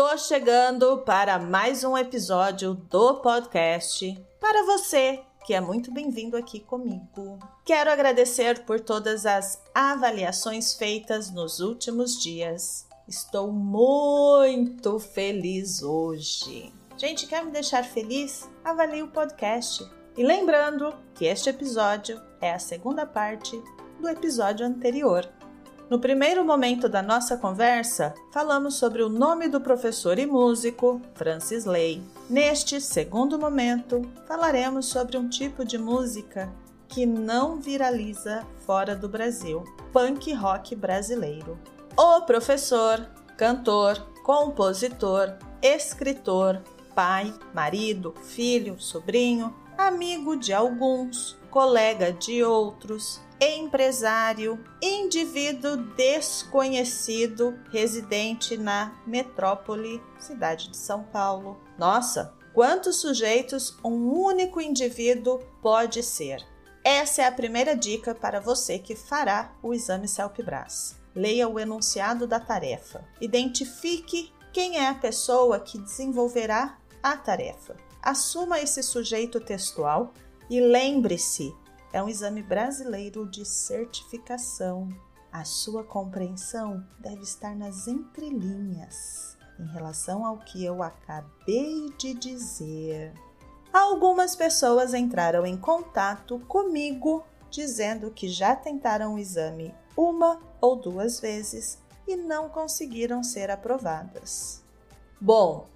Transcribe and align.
Tô 0.00 0.16
chegando 0.16 0.96
para 1.02 1.38
mais 1.38 1.84
um 1.84 1.94
episódio 1.94 2.72
do 2.72 3.16
podcast 3.16 4.18
para 4.40 4.64
você 4.64 5.20
que 5.44 5.52
é 5.52 5.60
muito 5.60 5.92
bem-vindo 5.92 6.38
aqui 6.38 6.58
comigo. 6.58 7.38
Quero 7.66 7.90
agradecer 7.90 8.64
por 8.64 8.80
todas 8.80 9.26
as 9.26 9.62
avaliações 9.74 10.72
feitas 10.72 11.30
nos 11.30 11.60
últimos 11.60 12.18
dias. 12.18 12.86
Estou 13.06 13.52
muito 13.52 14.98
feliz 14.98 15.82
hoje. 15.82 16.72
Gente, 16.96 17.26
quer 17.26 17.44
me 17.44 17.52
deixar 17.52 17.84
feliz? 17.84 18.48
Avalie 18.64 19.02
o 19.02 19.08
podcast. 19.08 19.86
E 20.16 20.24
lembrando 20.24 20.94
que 21.14 21.26
este 21.26 21.50
episódio 21.50 22.18
é 22.40 22.54
a 22.54 22.58
segunda 22.58 23.04
parte 23.04 23.62
do 24.00 24.08
episódio 24.08 24.64
anterior. 24.64 25.30
No 25.90 25.98
primeiro 25.98 26.44
momento 26.44 26.88
da 26.88 27.02
nossa 27.02 27.36
conversa, 27.36 28.14
falamos 28.30 28.76
sobre 28.76 29.02
o 29.02 29.08
nome 29.08 29.48
do 29.48 29.60
professor 29.60 30.20
e 30.20 30.24
músico 30.24 31.02
Francis 31.14 31.64
Lay. 31.64 32.00
Neste 32.28 32.80
segundo 32.80 33.36
momento, 33.36 34.08
falaremos 34.24 34.86
sobre 34.86 35.16
um 35.16 35.28
tipo 35.28 35.64
de 35.64 35.76
música 35.76 36.48
que 36.86 37.04
não 37.04 37.56
viraliza 37.56 38.46
fora 38.64 38.94
do 38.94 39.08
Brasil: 39.08 39.64
punk 39.92 40.32
rock 40.32 40.76
brasileiro. 40.76 41.58
O 41.96 42.20
professor, 42.20 43.04
cantor, 43.36 43.98
compositor, 44.22 45.34
escritor, 45.60 46.62
pai, 46.94 47.34
marido, 47.52 48.14
filho, 48.22 48.78
sobrinho, 48.78 49.52
amigo 49.76 50.36
de 50.36 50.52
alguns, 50.52 51.36
colega 51.50 52.12
de 52.12 52.42
outros, 52.44 53.20
empresário, 53.40 54.62
indivíduo 54.80 55.76
desconhecido 55.96 57.58
residente 57.70 58.56
na 58.56 59.00
metrópole, 59.06 60.02
cidade 60.18 60.70
de 60.70 60.76
São 60.76 61.02
Paulo. 61.02 61.58
Nossa, 61.76 62.34
quantos 62.54 62.96
sujeitos 63.00 63.76
um 63.84 64.12
único 64.12 64.60
indivíduo 64.60 65.40
pode 65.60 66.02
ser? 66.02 66.46
Essa 66.84 67.22
é 67.22 67.26
a 67.26 67.32
primeira 67.32 67.76
dica 67.76 68.14
para 68.14 68.40
você 68.40 68.78
que 68.78 68.94
fará 68.94 69.52
o 69.62 69.74
exame 69.74 70.08
CELP-BRAS. 70.08 70.98
Leia 71.14 71.48
o 71.48 71.58
enunciado 71.58 72.26
da 72.26 72.38
tarefa. 72.38 73.04
Identifique 73.20 74.32
quem 74.52 74.78
é 74.78 74.88
a 74.88 74.94
pessoa 74.94 75.60
que 75.60 75.78
desenvolverá 75.78 76.78
a 77.02 77.16
tarefa. 77.16 77.76
Assuma 78.02 78.60
esse 78.60 78.82
sujeito 78.82 79.40
textual 79.40 80.14
e 80.50 80.60
lembre-se 80.60 81.54
é 81.92 82.02
um 82.02 82.08
exame 82.08 82.42
brasileiro 82.42 83.24
de 83.28 83.44
certificação. 83.44 84.88
A 85.32 85.44
sua 85.44 85.84
compreensão 85.84 86.84
deve 86.98 87.22
estar 87.22 87.54
nas 87.54 87.86
entrelinhas 87.86 89.38
em 89.60 89.66
relação 89.66 90.26
ao 90.26 90.38
que 90.38 90.64
eu 90.64 90.82
acabei 90.82 91.92
de 91.96 92.14
dizer. 92.14 93.12
Algumas 93.72 94.34
pessoas 94.34 94.92
entraram 94.92 95.46
em 95.46 95.56
contato 95.56 96.40
comigo 96.40 97.24
dizendo 97.48 98.10
que 98.10 98.28
já 98.28 98.56
tentaram 98.56 99.14
o 99.14 99.18
exame 99.18 99.72
uma 99.96 100.40
ou 100.60 100.74
duas 100.74 101.20
vezes 101.20 101.78
e 102.08 102.16
não 102.16 102.48
conseguiram 102.48 103.22
ser 103.22 103.50
aprovadas. 103.50 104.64
Bom, 105.20 105.66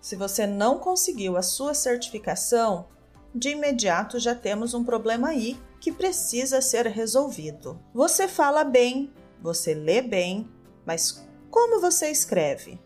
se 0.00 0.16
você 0.16 0.46
não 0.46 0.78
conseguiu 0.78 1.36
a 1.36 1.42
sua 1.42 1.74
certificação, 1.74 2.86
de 3.34 3.50
imediato 3.50 4.18
já 4.18 4.34
temos 4.34 4.74
um 4.74 4.84
problema 4.84 5.28
aí 5.28 5.58
que 5.80 5.90
precisa 5.90 6.60
ser 6.60 6.86
resolvido. 6.86 7.80
Você 7.92 8.28
fala 8.28 8.62
bem, 8.62 9.12
você 9.42 9.74
lê 9.74 10.00
bem, 10.00 10.48
mas 10.86 11.26
como 11.50 11.80
você 11.80 12.10
escreve? 12.10 12.80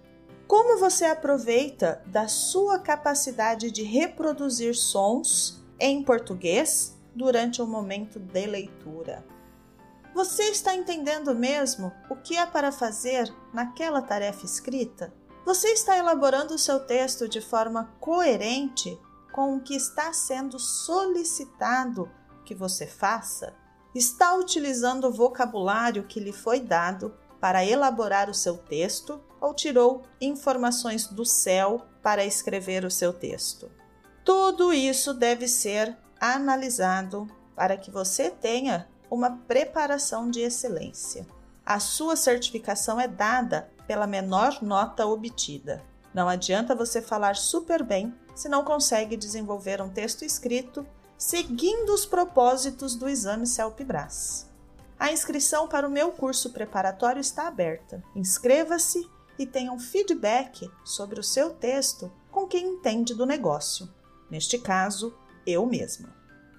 Como 0.46 0.78
você 0.78 1.04
aproveita 1.04 2.02
da 2.06 2.26
sua 2.26 2.78
capacidade 2.78 3.70
de 3.70 3.82
reproduzir 3.82 4.74
sons 4.74 5.62
em 5.78 6.02
português 6.02 6.98
durante 7.14 7.60
o 7.60 7.66
momento 7.66 8.18
de 8.18 8.46
leitura? 8.46 9.24
Você 10.14 10.44
está 10.44 10.74
entendendo 10.74 11.34
mesmo 11.34 11.92
o 12.08 12.16
que 12.16 12.36
é 12.36 12.46
para 12.46 12.72
fazer 12.72 13.32
naquela 13.52 14.00
tarefa 14.00 14.46
escrita? 14.46 15.12
Você 15.44 15.68
está 15.68 15.96
elaborando 15.96 16.54
o 16.54 16.58
seu 16.58 16.80
texto 16.80 17.28
de 17.28 17.40
forma 17.40 17.94
coerente 18.00 18.98
com 19.38 19.54
o 19.54 19.60
que 19.60 19.76
está 19.76 20.12
sendo 20.12 20.58
solicitado 20.58 22.10
que 22.44 22.56
você 22.56 22.88
faça? 22.88 23.54
Está 23.94 24.34
utilizando 24.34 25.04
o 25.06 25.12
vocabulário 25.12 26.02
que 26.08 26.18
lhe 26.18 26.32
foi 26.32 26.58
dado 26.58 27.14
para 27.40 27.64
elaborar 27.64 28.28
o 28.28 28.34
seu 28.34 28.56
texto 28.58 29.22
ou 29.40 29.54
tirou 29.54 30.02
informações 30.20 31.06
do 31.06 31.24
céu 31.24 31.86
para 32.02 32.24
escrever 32.24 32.84
o 32.84 32.90
seu 32.90 33.12
texto? 33.12 33.70
Tudo 34.24 34.72
isso 34.72 35.14
deve 35.14 35.46
ser 35.46 35.96
analisado 36.20 37.28
para 37.54 37.76
que 37.76 37.92
você 37.92 38.30
tenha 38.30 38.88
uma 39.08 39.36
preparação 39.46 40.28
de 40.28 40.40
excelência. 40.40 41.24
A 41.64 41.78
sua 41.78 42.16
certificação 42.16 43.00
é 43.00 43.06
dada 43.06 43.70
pela 43.86 44.04
menor 44.04 44.60
nota 44.62 45.06
obtida. 45.06 45.80
Não 46.12 46.28
adianta 46.28 46.74
você 46.74 47.00
falar 47.00 47.36
super 47.36 47.84
bem 47.84 48.12
se 48.38 48.48
não 48.48 48.62
consegue 48.62 49.16
desenvolver 49.16 49.82
um 49.82 49.88
texto 49.88 50.24
escrito 50.24 50.86
seguindo 51.18 51.92
os 51.92 52.06
propósitos 52.06 52.94
do 52.94 53.08
exame 53.08 53.48
CELP-BRAS. 53.48 54.46
A 54.96 55.10
inscrição 55.10 55.66
para 55.66 55.88
o 55.88 55.90
meu 55.90 56.12
curso 56.12 56.50
preparatório 56.50 57.18
está 57.18 57.48
aberta. 57.48 58.00
Inscreva-se 58.14 59.04
e 59.36 59.44
tenha 59.44 59.72
um 59.72 59.80
feedback 59.80 60.70
sobre 60.84 61.18
o 61.18 61.24
seu 61.24 61.50
texto 61.50 62.12
com 62.30 62.46
quem 62.46 62.74
entende 62.74 63.12
do 63.12 63.26
negócio. 63.26 63.88
Neste 64.30 64.56
caso, 64.56 65.12
eu 65.44 65.66
mesma. 65.66 66.14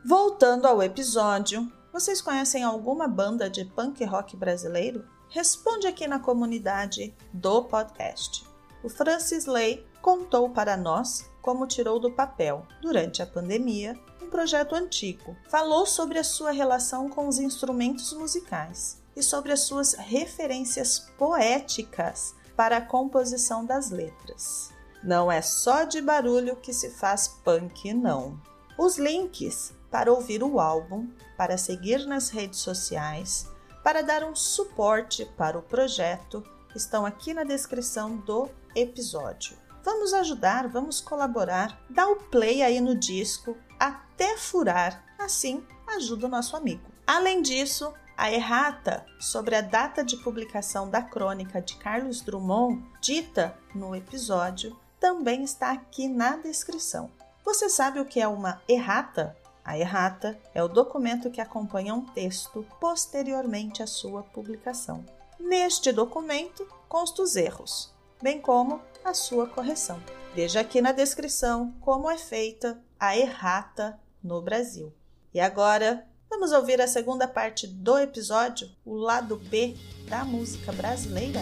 Voltando 0.06 0.66
ao 0.66 0.84
episódio, 0.84 1.72
vocês 1.94 2.22
conhecem 2.22 2.62
alguma 2.62 3.08
banda 3.08 3.50
de 3.50 3.64
punk 3.64 4.04
rock 4.04 4.36
brasileiro? 4.36 5.08
Responde 5.30 5.88
aqui 5.88 6.08
na 6.10 6.20
comunidade 6.20 7.16
do 7.32 7.64
podcast. 7.64 8.46
O 8.84 8.90
Francis 8.90 9.46
Lay 9.46 9.86
contou 10.02 10.50
para 10.50 10.76
nós 10.76 11.30
como 11.42 11.68
tirou 11.68 12.00
do 12.00 12.12
papel, 12.12 12.66
durante 12.82 13.22
a 13.22 13.28
pandemia, 13.28 14.00
um 14.22 14.30
projeto 14.30 14.76
antigo. 14.76 15.36
Falou 15.48 15.86
sobre 15.86 16.20
a 16.20 16.24
sua 16.24 16.52
relação 16.52 17.10
com 17.10 17.28
os 17.28 17.40
instrumentos 17.40 18.14
musicais 18.14 19.02
e 19.16 19.24
sobre 19.24 19.52
as 19.52 19.62
suas 19.62 19.94
referências 19.94 21.00
poéticas 21.18 22.36
para 22.56 22.78
a 22.78 22.82
composição 22.82 23.66
das 23.66 23.90
letras. 23.90 24.72
Não 25.04 25.32
é 25.32 25.42
só 25.42 25.86
de 25.86 26.02
barulho 26.02 26.56
que 26.58 26.74
se 26.74 26.90
faz 26.90 27.28
punk, 27.28 27.94
não. 27.94 28.40
Os 28.78 28.98
links 28.98 29.74
para 29.90 30.12
ouvir 30.12 30.44
o 30.44 30.60
álbum, 30.60 31.10
para 31.38 31.58
seguir 31.58 32.06
nas 32.06 32.30
redes 32.30 32.60
sociais, 32.60 33.48
para 33.84 34.02
dar 34.02 34.24
um 34.24 34.36
suporte 34.36 35.26
para 35.38 35.58
o 35.58 35.62
projeto 35.62 36.44
estão 36.76 37.06
aqui 37.06 37.34
na 37.34 37.44
descrição 37.44 38.18
do 38.18 38.50
episódio. 38.76 39.58
Vamos 39.84 40.14
ajudar, 40.14 40.68
vamos 40.68 41.00
colaborar, 41.02 41.80
dá 41.90 42.08
o 42.08 42.18
play 42.18 42.62
aí 42.62 42.82
no 42.82 42.96
disco 42.96 43.56
até 43.80 44.38
furar, 44.38 45.04
assim 45.18 45.66
ajuda 45.88 46.28
o 46.28 46.30
nosso 46.30 46.56
amigo. 46.56 46.84
Além 47.08 47.42
disso, 47.42 47.94
a 48.18 48.32
errata 48.32 49.06
sobre 49.20 49.56
a 49.56 49.62
data 49.62 50.04
de 50.04 50.18
publicação 50.18 50.90
da 50.90 51.02
crônica 51.02 51.62
de 51.62 51.78
Carlos 51.78 52.22
Drummond, 52.22 52.84
dita 53.02 53.58
no 53.74 53.96
episódio, 53.96 54.78
também 55.00 55.44
está 55.44 55.72
aqui 55.72 56.08
na 56.08 56.36
descrição. 56.36 57.10
Você 57.46 57.70
sabe 57.70 58.00
o 58.00 58.06
que 58.06 58.20
é 58.20 58.28
uma 58.28 58.62
errata? 58.68 59.36
A 59.64 59.78
errata 59.78 60.38
é 60.54 60.62
o 60.62 60.68
documento 60.68 61.32
que 61.32 61.40
acompanha 61.40 61.96
um 61.96 62.06
texto 62.06 62.66
posteriormente 62.80 63.82
à 63.82 63.88
sua 63.88 64.22
publicação. 64.22 65.06
Neste 65.40 65.92
documento 65.92 66.68
constam 66.90 67.24
os 67.24 67.36
erros, 67.38 67.94
bem 68.22 68.42
como 68.42 68.82
a 69.04 69.14
sua 69.14 69.48
correção. 69.48 70.02
Veja 70.36 70.60
aqui 70.60 70.82
na 70.82 70.92
descrição 70.92 71.74
como 71.82 72.10
é 72.10 72.18
feita 72.18 72.80
a 73.00 73.18
errata 73.18 74.00
no 74.24 74.42
Brasil. 74.42 74.94
E 75.34 75.40
agora 75.40 76.06
vamos 76.30 76.52
ouvir 76.52 76.80
a 76.82 76.88
segunda 76.88 77.28
parte 77.28 77.66
do 77.68 77.98
episódio, 77.98 78.70
o 78.86 78.96
lado 78.96 79.38
B 79.38 79.76
da 80.08 80.24
música 80.24 80.72
brasileira. 80.72 81.40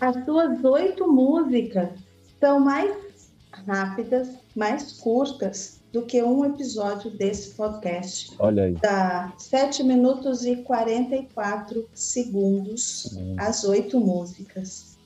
As 0.00 0.24
suas 0.24 0.64
oito 0.64 1.06
músicas 1.10 1.90
são 2.38 2.58
mais 2.58 2.96
rápidas, 3.66 4.28
mais 4.56 4.92
curtas 4.92 5.79
do 5.92 6.02
que 6.02 6.22
um 6.22 6.44
episódio 6.44 7.10
desse 7.10 7.54
podcast. 7.54 8.34
Olha 8.38 8.64
aí. 8.64 8.72
Dá 8.74 9.32
7 9.36 9.82
minutos 9.82 10.44
e 10.44 10.56
44 10.56 11.88
segundos 11.92 13.16
hum. 13.16 13.34
as 13.38 13.64
oito 13.64 13.98
músicas. 13.98 14.96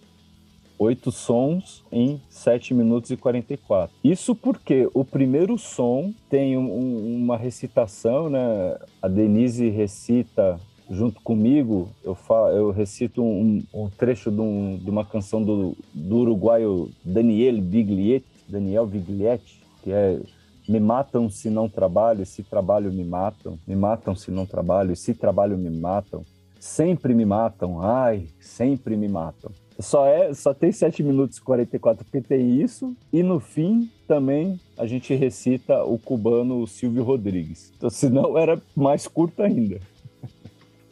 oito 0.79 1.11
sons 1.11 1.83
em 1.91 2.21
7 2.29 2.75
minutos 2.75 3.11
e 3.11 3.17
44. 3.17 3.95
Isso 4.05 4.35
porque 4.35 4.89
o 4.93 5.05
primeiro 5.05 5.57
som 5.57 6.13
tem 6.29 6.57
um, 6.59 7.23
uma 7.23 7.37
recitação, 7.37 8.29
né? 8.29 8.77
A 9.01 9.09
Denise 9.09 9.71
recita 9.71 10.61
junto 10.91 11.21
comigo, 11.23 11.89
eu, 12.05 12.15
falo, 12.15 12.49
eu 12.49 12.71
recito 12.71 13.23
um, 13.23 13.63
um 13.73 13.89
trecho 13.89 14.31
de, 14.31 14.41
um, 14.41 14.77
de, 14.77 14.91
uma 14.91 15.05
canção 15.05 15.43
do, 15.43 15.75
do 15.95 16.17
uruguaio 16.17 16.91
Daniel 17.03 17.59
Biglietti, 17.61 18.27
Daniel 18.47 18.87
Biglietti, 18.87 19.63
que 19.83 19.91
é 19.91 20.21
Me 20.69 20.81
matam 20.81 21.29
se 21.29 21.51
não 21.51 21.69
trabalho, 21.69 22.25
se 22.25 22.43
trabalho 22.43 22.93
me 22.93 23.05
matam, 23.05 23.59
me 23.67 23.77
matam 23.77 24.15
se 24.15 24.31
não 24.31 24.47
trabalho, 24.47 24.97
se 24.97 25.15
trabalho 25.15 25.59
me 25.59 25.71
matam, 25.71 26.25
sempre 26.59 27.15
me 27.15 27.25
matam, 27.25 27.83
ai, 27.83 28.29
sempre 28.41 28.97
me 28.97 29.09
matam. 29.09 29.51
Só, 29.79 30.07
é, 30.07 30.33
só 30.33 30.55
tem 30.55 30.71
7 30.71 31.03
minutos 31.03 31.39
e 31.39 31.43
44 31.43 32.05
porque 32.05 32.21
tem 32.21 32.63
isso, 32.63 32.97
e 33.13 33.23
no 33.23 33.41
fim 33.41 33.91
também 34.07 34.59
a 34.79 34.87
gente 34.87 35.15
recita 35.15 35.85
o 35.85 35.99
cubano 35.99 36.67
Silvio 36.67 37.03
Rodrigues. 37.03 37.73
Então, 37.77 37.91
senão 37.91 38.39
era 38.39 38.61
mais 38.75 39.07
curto 39.07 39.43
ainda. 39.43 39.81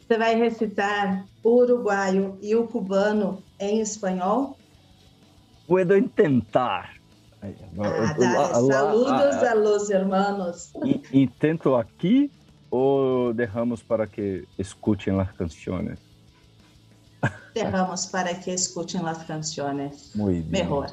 Você 0.05 0.17
vai 0.17 0.35
recitar 0.35 1.25
o 1.43 1.61
uruguaio 1.61 2.37
e 2.41 2.55
o 2.55 2.67
cubano 2.67 3.41
em 3.59 3.79
espanhol? 3.79 4.57
Puedo 5.65 5.97
intentar. 5.97 6.92
Ah, 7.79 8.53
Saludos 8.53 9.43
a 9.43 9.53
los 9.53 9.89
hermanos. 9.89 10.73
Intento 11.11 11.75
aqui 11.75 12.31
ou 12.71 13.33
derramos 13.33 13.83
para 13.83 14.07
que 14.07 14.47
escutem 14.57 15.19
as 15.19 15.31
canções? 15.31 15.99
Derramos 17.53 18.05
para 18.05 18.33
que 18.33 18.51
escutem 18.51 19.01
as 19.05 19.23
canções. 19.23 20.11
Muito 20.15 20.49
Melhor. 20.49 20.89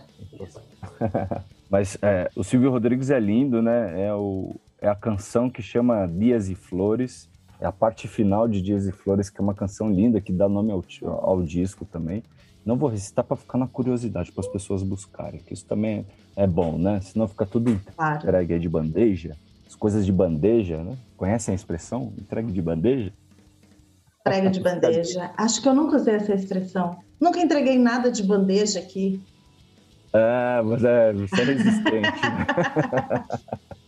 Mas 1.70 1.97
é, 2.02 2.29
o 2.35 2.43
Silvio 2.43 2.70
Rodrigues 2.70 3.11
é 3.11 3.20
lindo, 3.20 3.62
né? 3.62 4.06
É, 4.06 4.12
o, 4.12 4.56
é 4.81 4.88
a 4.88 4.94
canção 4.94 5.49
que 5.49 5.62
chama 5.62 6.06
Dias 6.06 6.49
e 6.49 6.56
Flores 6.56 7.31
é 7.61 7.67
a 7.67 7.73
parte 7.73 8.08
final 8.08 8.49
de 8.49 8.62
Dias 8.62 8.87
e 8.87 8.93
Flores, 8.93 9.29
que 9.29 9.38
é 9.38 9.43
uma 9.43 9.55
canção 9.55 9.93
linda, 9.93 10.20
que 10.20 10.32
dá 10.32 10.49
nome 10.49 10.73
ao, 10.73 10.82
ao 11.05 11.43
disco 11.43 11.85
também. 11.85 12.23
Não 12.64 12.76
vou 12.76 12.88
recitar 12.88 13.24
para 13.24 13.36
ficar 13.36 13.58
na 13.58 13.66
curiosidade, 13.66 14.30
para 14.32 14.44
as 14.44 14.52
pessoas 14.52 14.82
buscarem, 14.82 15.40
que 15.40 15.54
isso 15.54 15.64
também 15.64 16.06
é, 16.36 16.46
bom, 16.46 16.78
né? 16.78 17.00
Senão 17.00 17.26
fica 17.26 17.46
tudo 17.46 17.70
entregue 17.70 18.58
de 18.58 18.68
bandeja, 18.68 19.36
as 19.66 19.74
coisas 19.74 20.04
de 20.04 20.12
bandeja, 20.12 20.78
né? 20.78 20.96
Conhecem 21.16 21.52
a 21.52 21.54
expressão? 21.54 22.12
Entregue 22.18 22.52
de 22.52 22.60
bandeja? 22.60 23.12
Entrega 24.20 24.50
de 24.50 24.60
bandeja. 24.60 25.30
Acho 25.36 25.62
que 25.62 25.68
eu 25.68 25.74
nunca 25.74 25.96
usei 25.96 26.14
essa 26.14 26.34
expressão. 26.34 26.98
Nunca 27.20 27.40
entreguei 27.40 27.78
nada 27.78 28.10
de 28.10 28.22
bandeja 28.22 28.78
aqui. 28.78 29.20
Ah, 30.12 30.62
mas 30.64 30.84
é, 30.84 31.12
você 31.12 31.40
é 31.40 31.50
existente. 31.50 32.08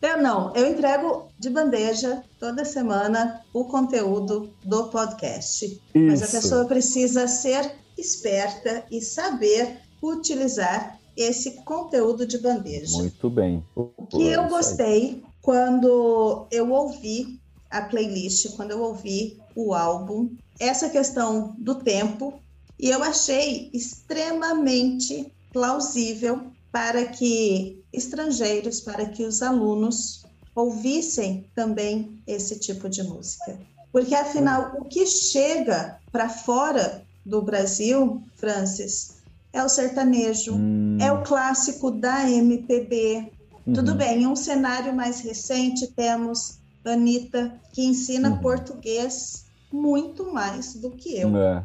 Eu 0.00 0.22
não, 0.22 0.54
eu 0.54 0.70
entrego 0.70 1.28
de 1.38 1.50
bandeja 1.50 2.22
toda 2.38 2.64
semana 2.64 3.42
o 3.52 3.64
conteúdo 3.64 4.52
do 4.64 4.88
podcast. 4.88 5.64
Isso. 5.66 5.80
Mas 5.94 6.22
a 6.22 6.28
pessoa 6.28 6.64
precisa 6.66 7.26
ser 7.26 7.72
esperta 7.96 8.84
e 8.90 9.00
saber 9.00 9.80
utilizar 10.00 10.98
esse 11.16 11.62
conteúdo 11.64 12.24
de 12.24 12.38
bandeja. 12.38 12.96
Muito 12.96 13.28
bem. 13.28 13.64
O 13.74 14.06
que 14.06 14.28
eu 14.28 14.46
gostei 14.48 15.22
quando 15.42 16.46
eu 16.50 16.70
ouvi 16.70 17.40
a 17.68 17.82
playlist, 17.82 18.54
quando 18.54 18.70
eu 18.70 18.80
ouvi 18.80 19.36
o 19.54 19.74
álbum, 19.74 20.30
essa 20.60 20.88
questão 20.88 21.56
do 21.58 21.74
tempo, 21.74 22.40
e 22.78 22.88
eu 22.88 23.02
achei 23.02 23.68
extremamente 23.72 25.32
plausível 25.52 26.52
para 26.70 27.06
que 27.06 27.82
estrangeiros, 27.92 28.80
para 28.80 29.06
que 29.06 29.24
os 29.24 29.42
alunos 29.42 30.24
ouvissem 30.54 31.46
também 31.54 32.20
esse 32.26 32.58
tipo 32.58 32.88
de 32.88 33.02
música. 33.02 33.58
Porque, 33.92 34.14
afinal, 34.14 34.76
o 34.78 34.84
que 34.84 35.06
chega 35.06 35.98
para 36.12 36.28
fora 36.28 37.02
do 37.24 37.40
Brasil, 37.42 38.22
Francis, 38.36 39.16
é 39.52 39.62
o 39.62 39.68
sertanejo, 39.68 40.54
hum. 40.54 40.98
é 41.00 41.10
o 41.12 41.22
clássico 41.22 41.90
da 41.90 42.28
MPB. 42.28 43.32
Uhum. 43.66 43.72
Tudo 43.72 43.94
bem, 43.94 44.22
em 44.22 44.26
um 44.26 44.36
cenário 44.36 44.94
mais 44.94 45.20
recente, 45.20 45.86
temos 45.88 46.58
Anitta, 46.84 47.52
que 47.72 47.84
ensina 47.84 48.30
uhum. 48.30 48.38
português 48.38 49.44
muito 49.72 50.32
mais 50.32 50.74
do 50.74 50.90
que 50.90 51.18
eu. 51.18 51.36
É. 51.36 51.64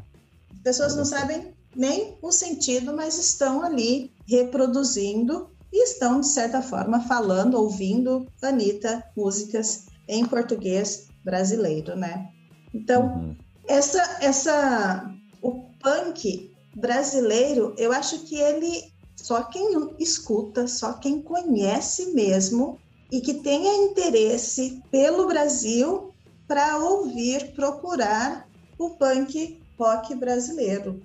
As 0.52 0.60
pessoas 0.64 0.96
não 0.96 1.06
sabem 1.06 1.54
nem 1.76 2.18
o 2.22 2.32
sentido, 2.32 2.94
mas 2.94 3.18
estão 3.18 3.64
ali 3.64 4.12
reproduzindo 4.28 5.50
e 5.72 5.84
estão, 5.84 6.20
de 6.20 6.28
certa 6.28 6.62
forma, 6.62 7.02
falando, 7.02 7.56
ouvindo 7.56 8.28
Anitta 8.42 9.04
músicas 9.18 9.86
em 10.08 10.26
português 10.26 11.08
brasileiro, 11.24 11.96
né? 11.96 12.30
Então, 12.74 13.06
uhum. 13.06 13.36
essa, 13.68 14.18
essa, 14.22 15.12
o 15.42 15.64
punk 15.82 16.52
brasileiro, 16.76 17.74
eu 17.78 17.92
acho 17.92 18.20
que 18.20 18.36
ele 18.36 18.94
só 19.16 19.44
quem 19.44 19.70
escuta, 20.00 20.68
só 20.68 20.94
quem 20.94 21.22
conhece 21.22 22.14
mesmo 22.14 22.78
e 23.12 23.22
que 23.22 23.36
tenha 23.36 23.86
interesse 23.86 24.82
pelo 24.92 25.28
Brasil 25.28 26.14
para 26.48 26.78
ouvir, 26.78 27.54
procurar 27.54 28.48
o 28.78 28.92
punk 28.92 29.62
rock 29.78 30.14
brasileiro. 30.16 31.02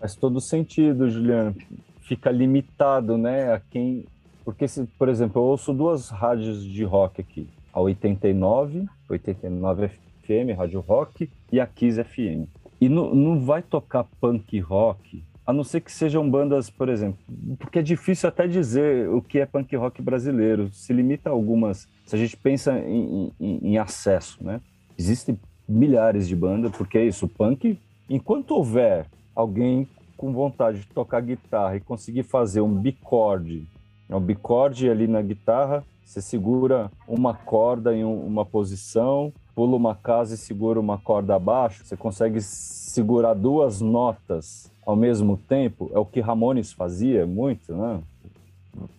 Faz 0.00 0.16
todo 0.16 0.40
sentido, 0.40 1.10
Juliana. 1.10 1.54
Fica 2.00 2.30
limitado, 2.30 3.18
né, 3.18 3.52
a 3.52 3.60
quem... 3.60 4.06
Porque, 4.44 4.66
se, 4.66 4.84
por 4.98 5.08
exemplo, 5.08 5.40
eu 5.40 5.46
ouço 5.46 5.74
duas 5.74 6.08
rádios 6.08 6.64
de 6.64 6.82
rock 6.82 7.20
aqui. 7.20 7.46
A 7.72 7.80
89, 7.80 8.86
89 9.08 9.88
FM, 10.24 10.56
Rádio 10.56 10.80
Rock, 10.80 11.30
e 11.52 11.60
a 11.60 11.66
Kiss 11.66 12.02
FM. 12.02 12.48
E 12.80 12.88
não, 12.88 13.14
não 13.14 13.38
vai 13.38 13.62
tocar 13.62 14.04
punk 14.18 14.58
rock, 14.58 15.22
a 15.46 15.52
não 15.52 15.62
ser 15.62 15.80
que 15.80 15.92
sejam 15.92 16.28
bandas, 16.28 16.70
por 16.70 16.88
exemplo, 16.88 17.18
porque 17.58 17.80
é 17.80 17.82
difícil 17.82 18.28
até 18.28 18.46
dizer 18.46 19.08
o 19.08 19.20
que 19.20 19.40
é 19.40 19.46
punk 19.46 19.74
rock 19.76 20.00
brasileiro. 20.00 20.70
Se 20.72 20.92
limita 20.92 21.28
a 21.28 21.32
algumas. 21.32 21.88
Se 22.06 22.14
a 22.14 22.18
gente 22.18 22.36
pensa 22.36 22.78
em, 22.78 23.32
em, 23.38 23.58
em 23.62 23.78
acesso, 23.78 24.42
né? 24.42 24.60
Existem 24.96 25.38
milhares 25.68 26.26
de 26.26 26.36
bandas, 26.36 26.72
porque 26.72 26.98
é 26.98 27.04
isso, 27.04 27.26
o 27.26 27.28
punk, 27.28 27.78
enquanto 28.08 28.52
houver 28.52 29.06
alguém 29.40 29.88
com 30.16 30.32
vontade 30.32 30.80
de 30.80 30.86
tocar 30.86 31.20
guitarra 31.20 31.76
e 31.76 31.80
conseguir 31.80 32.22
fazer 32.22 32.60
um 32.60 32.74
bicorde, 32.74 33.66
é 34.08 34.14
um 34.14 34.20
bicorde 34.20 34.90
ali 34.90 35.06
na 35.06 35.22
guitarra, 35.22 35.84
você 36.04 36.20
segura 36.20 36.90
uma 37.06 37.32
corda 37.32 37.94
em 37.94 38.04
uma 38.04 38.44
posição, 38.44 39.32
pula 39.54 39.76
uma 39.76 39.94
casa 39.94 40.34
e 40.34 40.38
segura 40.38 40.80
uma 40.80 40.98
corda 40.98 41.36
abaixo, 41.36 41.84
você 41.84 41.96
consegue 41.96 42.40
segurar 42.40 43.34
duas 43.34 43.80
notas 43.80 44.70
ao 44.84 44.96
mesmo 44.96 45.36
tempo, 45.36 45.90
é 45.94 45.98
o 45.98 46.04
que 46.04 46.20
Ramones 46.20 46.72
fazia 46.72 47.24
muito, 47.26 47.74
né? 47.74 48.02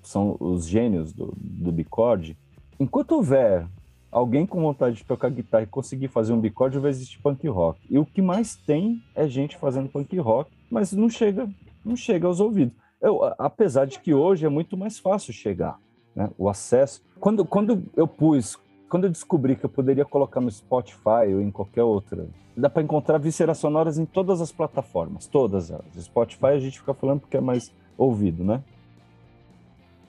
São 0.02 0.38
os 0.40 0.66
gênios 0.66 1.12
do, 1.12 1.34
do 1.36 1.72
bicorde. 1.72 2.38
Enquanto 2.80 3.12
houver 3.12 3.68
alguém 4.12 4.46
com 4.46 4.62
vontade 4.62 4.98
de 4.98 5.06
tocar 5.06 5.30
guitarra 5.30 5.64
e 5.64 5.68
conseguir 5.68 6.10
fazer 6.10 6.34
um 6.34 6.40
bicorde, 6.40 6.78
vai 6.78 6.92
existir 6.92 7.20
punk 7.20 7.48
rock. 7.48 7.80
E 7.90 7.98
o 7.98 8.06
que 8.06 8.22
mais 8.22 8.56
tem 8.56 9.02
é 9.16 9.28
gente 9.28 9.58
fazendo 9.58 9.90
punk 9.90 10.18
rock, 10.18 10.52
mas 10.70 10.92
não 10.92 11.10
chega, 11.10 11.50
não 11.86 11.96
chega 11.96 12.28
aos 12.28 12.40
ouvidos. 12.40 12.76
Eu, 13.02 13.24
apesar 13.38 13.86
de 13.86 14.00
que 14.00 14.14
hoje 14.14 14.46
é 14.46 14.50
muito 14.50 14.78
mais 14.78 15.00
fácil 15.00 15.34
chegar, 15.34 15.80
né? 16.16 16.30
O 16.38 16.50
acesso. 16.50 17.02
Quando, 17.20 17.44
quando 17.46 17.84
eu 17.96 18.08
pus, 18.08 18.60
quando 18.90 19.06
eu 19.06 19.10
descobri 19.10 19.56
que 19.56 19.66
eu 19.66 19.70
poderia 19.70 20.06
colocar 20.06 20.42
no 20.42 20.52
Spotify 20.52 21.34
ou 21.34 21.42
em 21.42 21.50
qualquer 21.50 21.84
outra, 21.84 22.28
dá 22.56 22.70
para 22.70 22.84
encontrar 22.84 23.18
vísceras 23.18 23.58
sonoras 23.58 23.98
em 23.98 24.06
todas 24.06 24.42
as 24.42 24.52
plataformas, 24.52 25.26
todas 25.26 25.72
elas. 25.72 25.86
Spotify 25.98 26.48
a 26.48 26.60
gente 26.60 26.80
fica 26.80 26.94
falando 26.94 27.22
porque 27.22 27.38
é 27.38 27.42
mais 27.42 27.74
ouvido, 27.98 28.44
né? 28.44 28.64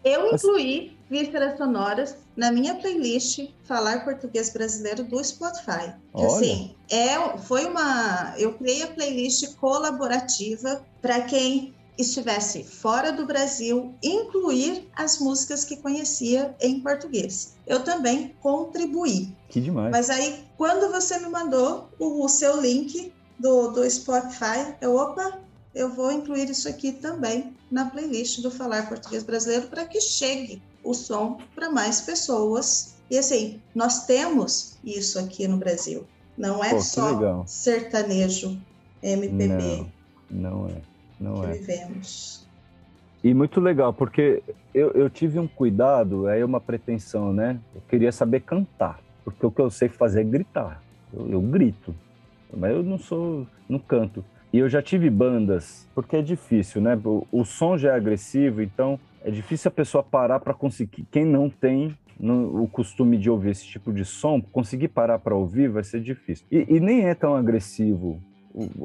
Eu 0.04 0.34
incluí 0.34 0.96
vísceras 1.08 1.56
sonoras 1.58 2.16
na 2.36 2.50
minha 2.50 2.74
playlist 2.76 3.48
Falar 3.64 4.04
Português 4.04 4.50
Brasileiro 4.50 5.04
do 5.04 5.22
Spotify. 5.22 5.94
Que, 6.14 6.24
assim, 6.24 6.74
é, 6.90 7.38
foi 7.38 7.66
uma. 7.66 8.34
Eu 8.38 8.54
criei 8.54 8.82
a 8.82 8.88
playlist 8.88 9.54
colaborativa 9.56 10.84
para 11.00 11.20
quem 11.22 11.74
estivesse 11.98 12.64
fora 12.64 13.12
do 13.12 13.26
Brasil, 13.26 13.94
incluir 14.02 14.88
as 14.96 15.18
músicas 15.18 15.64
que 15.64 15.76
conhecia 15.76 16.54
em 16.60 16.80
português. 16.80 17.54
Eu 17.66 17.84
também 17.84 18.34
contribuí. 18.40 19.34
Que 19.48 19.60
demais. 19.60 19.90
Mas 19.90 20.08
aí, 20.08 20.44
quando 20.56 20.90
você 20.90 21.18
me 21.18 21.28
mandou 21.28 21.90
o, 21.98 22.24
o 22.24 22.28
seu 22.28 22.60
link 22.60 23.12
do, 23.38 23.68
do 23.68 23.88
Spotify, 23.90 24.74
eu, 24.80 24.96
opa, 24.96 25.38
eu 25.74 25.90
vou 25.90 26.12
incluir 26.12 26.50
isso 26.50 26.68
aqui 26.68 26.92
também 26.92 27.54
na 27.70 27.86
playlist 27.86 28.40
do 28.40 28.50
Falar 28.50 28.88
Português 28.88 29.22
Brasileiro 29.22 29.68
para 29.68 29.86
que 29.86 30.00
chegue 30.00 30.62
o 30.84 30.92
som 30.92 31.38
para 31.54 31.70
mais 31.70 32.02
pessoas. 32.02 32.96
E 33.10 33.16
assim, 33.16 33.60
nós 33.74 34.06
temos 34.06 34.76
isso 34.84 35.18
aqui 35.18 35.48
no 35.48 35.56
Brasil. 35.56 36.06
Não 36.36 36.62
é 36.62 36.70
Pô, 36.70 36.80
só 36.80 37.10
legal. 37.10 37.44
sertanejo 37.46 38.58
MPB. 39.02 39.86
Não, 40.30 40.62
não 40.64 40.68
é. 40.68 40.82
Não 41.18 41.40
que 41.40 41.46
é. 41.46 41.52
vivemos. 41.52 42.46
E 43.22 43.32
muito 43.32 43.60
legal, 43.60 43.92
porque 43.92 44.42
eu, 44.74 44.90
eu 44.92 45.08
tive 45.08 45.38
um 45.38 45.46
cuidado, 45.46 46.26
aí 46.26 46.40
é 46.40 46.44
uma 46.44 46.60
pretensão, 46.60 47.32
né? 47.32 47.60
Eu 47.74 47.80
queria 47.88 48.10
saber 48.10 48.40
cantar, 48.40 49.00
porque 49.24 49.46
o 49.46 49.50
que 49.50 49.60
eu 49.60 49.70
sei 49.70 49.88
fazer 49.88 50.22
é 50.22 50.24
gritar. 50.24 50.82
Eu, 51.14 51.30
eu 51.30 51.40
grito, 51.40 51.94
mas 52.52 52.72
eu 52.72 52.82
não 52.82 52.98
sou, 52.98 53.46
não 53.68 53.78
canto. 53.78 54.24
E 54.52 54.58
eu 54.58 54.68
já 54.68 54.82
tive 54.82 55.08
bandas, 55.08 55.88
porque 55.94 56.16
é 56.16 56.22
difícil, 56.22 56.82
né? 56.82 57.00
O, 57.04 57.26
o 57.32 57.44
som 57.44 57.78
já 57.78 57.92
é 57.92 57.96
agressivo, 57.96 58.60
então 58.60 59.00
é 59.24 59.30
difícil 59.30 59.68
a 59.68 59.72
pessoa 59.72 60.02
parar 60.02 60.40
para 60.40 60.52
conseguir. 60.52 61.06
Quem 61.10 61.24
não 61.24 61.48
tem 61.48 61.96
no, 62.20 62.62
o 62.62 62.68
costume 62.68 63.16
de 63.16 63.30
ouvir 63.30 63.50
esse 63.50 63.66
tipo 63.66 63.92
de 63.92 64.04
som, 64.04 64.40
conseguir 64.40 64.88
parar 64.88 65.18
para 65.18 65.34
ouvir 65.34 65.68
vai 65.68 65.82
ser 65.82 66.00
difícil. 66.00 66.46
E, 66.50 66.66
e, 66.68 66.80
nem 66.80 67.06
é 67.06 67.14
tão 67.14 67.34
agressivo. 67.34 68.20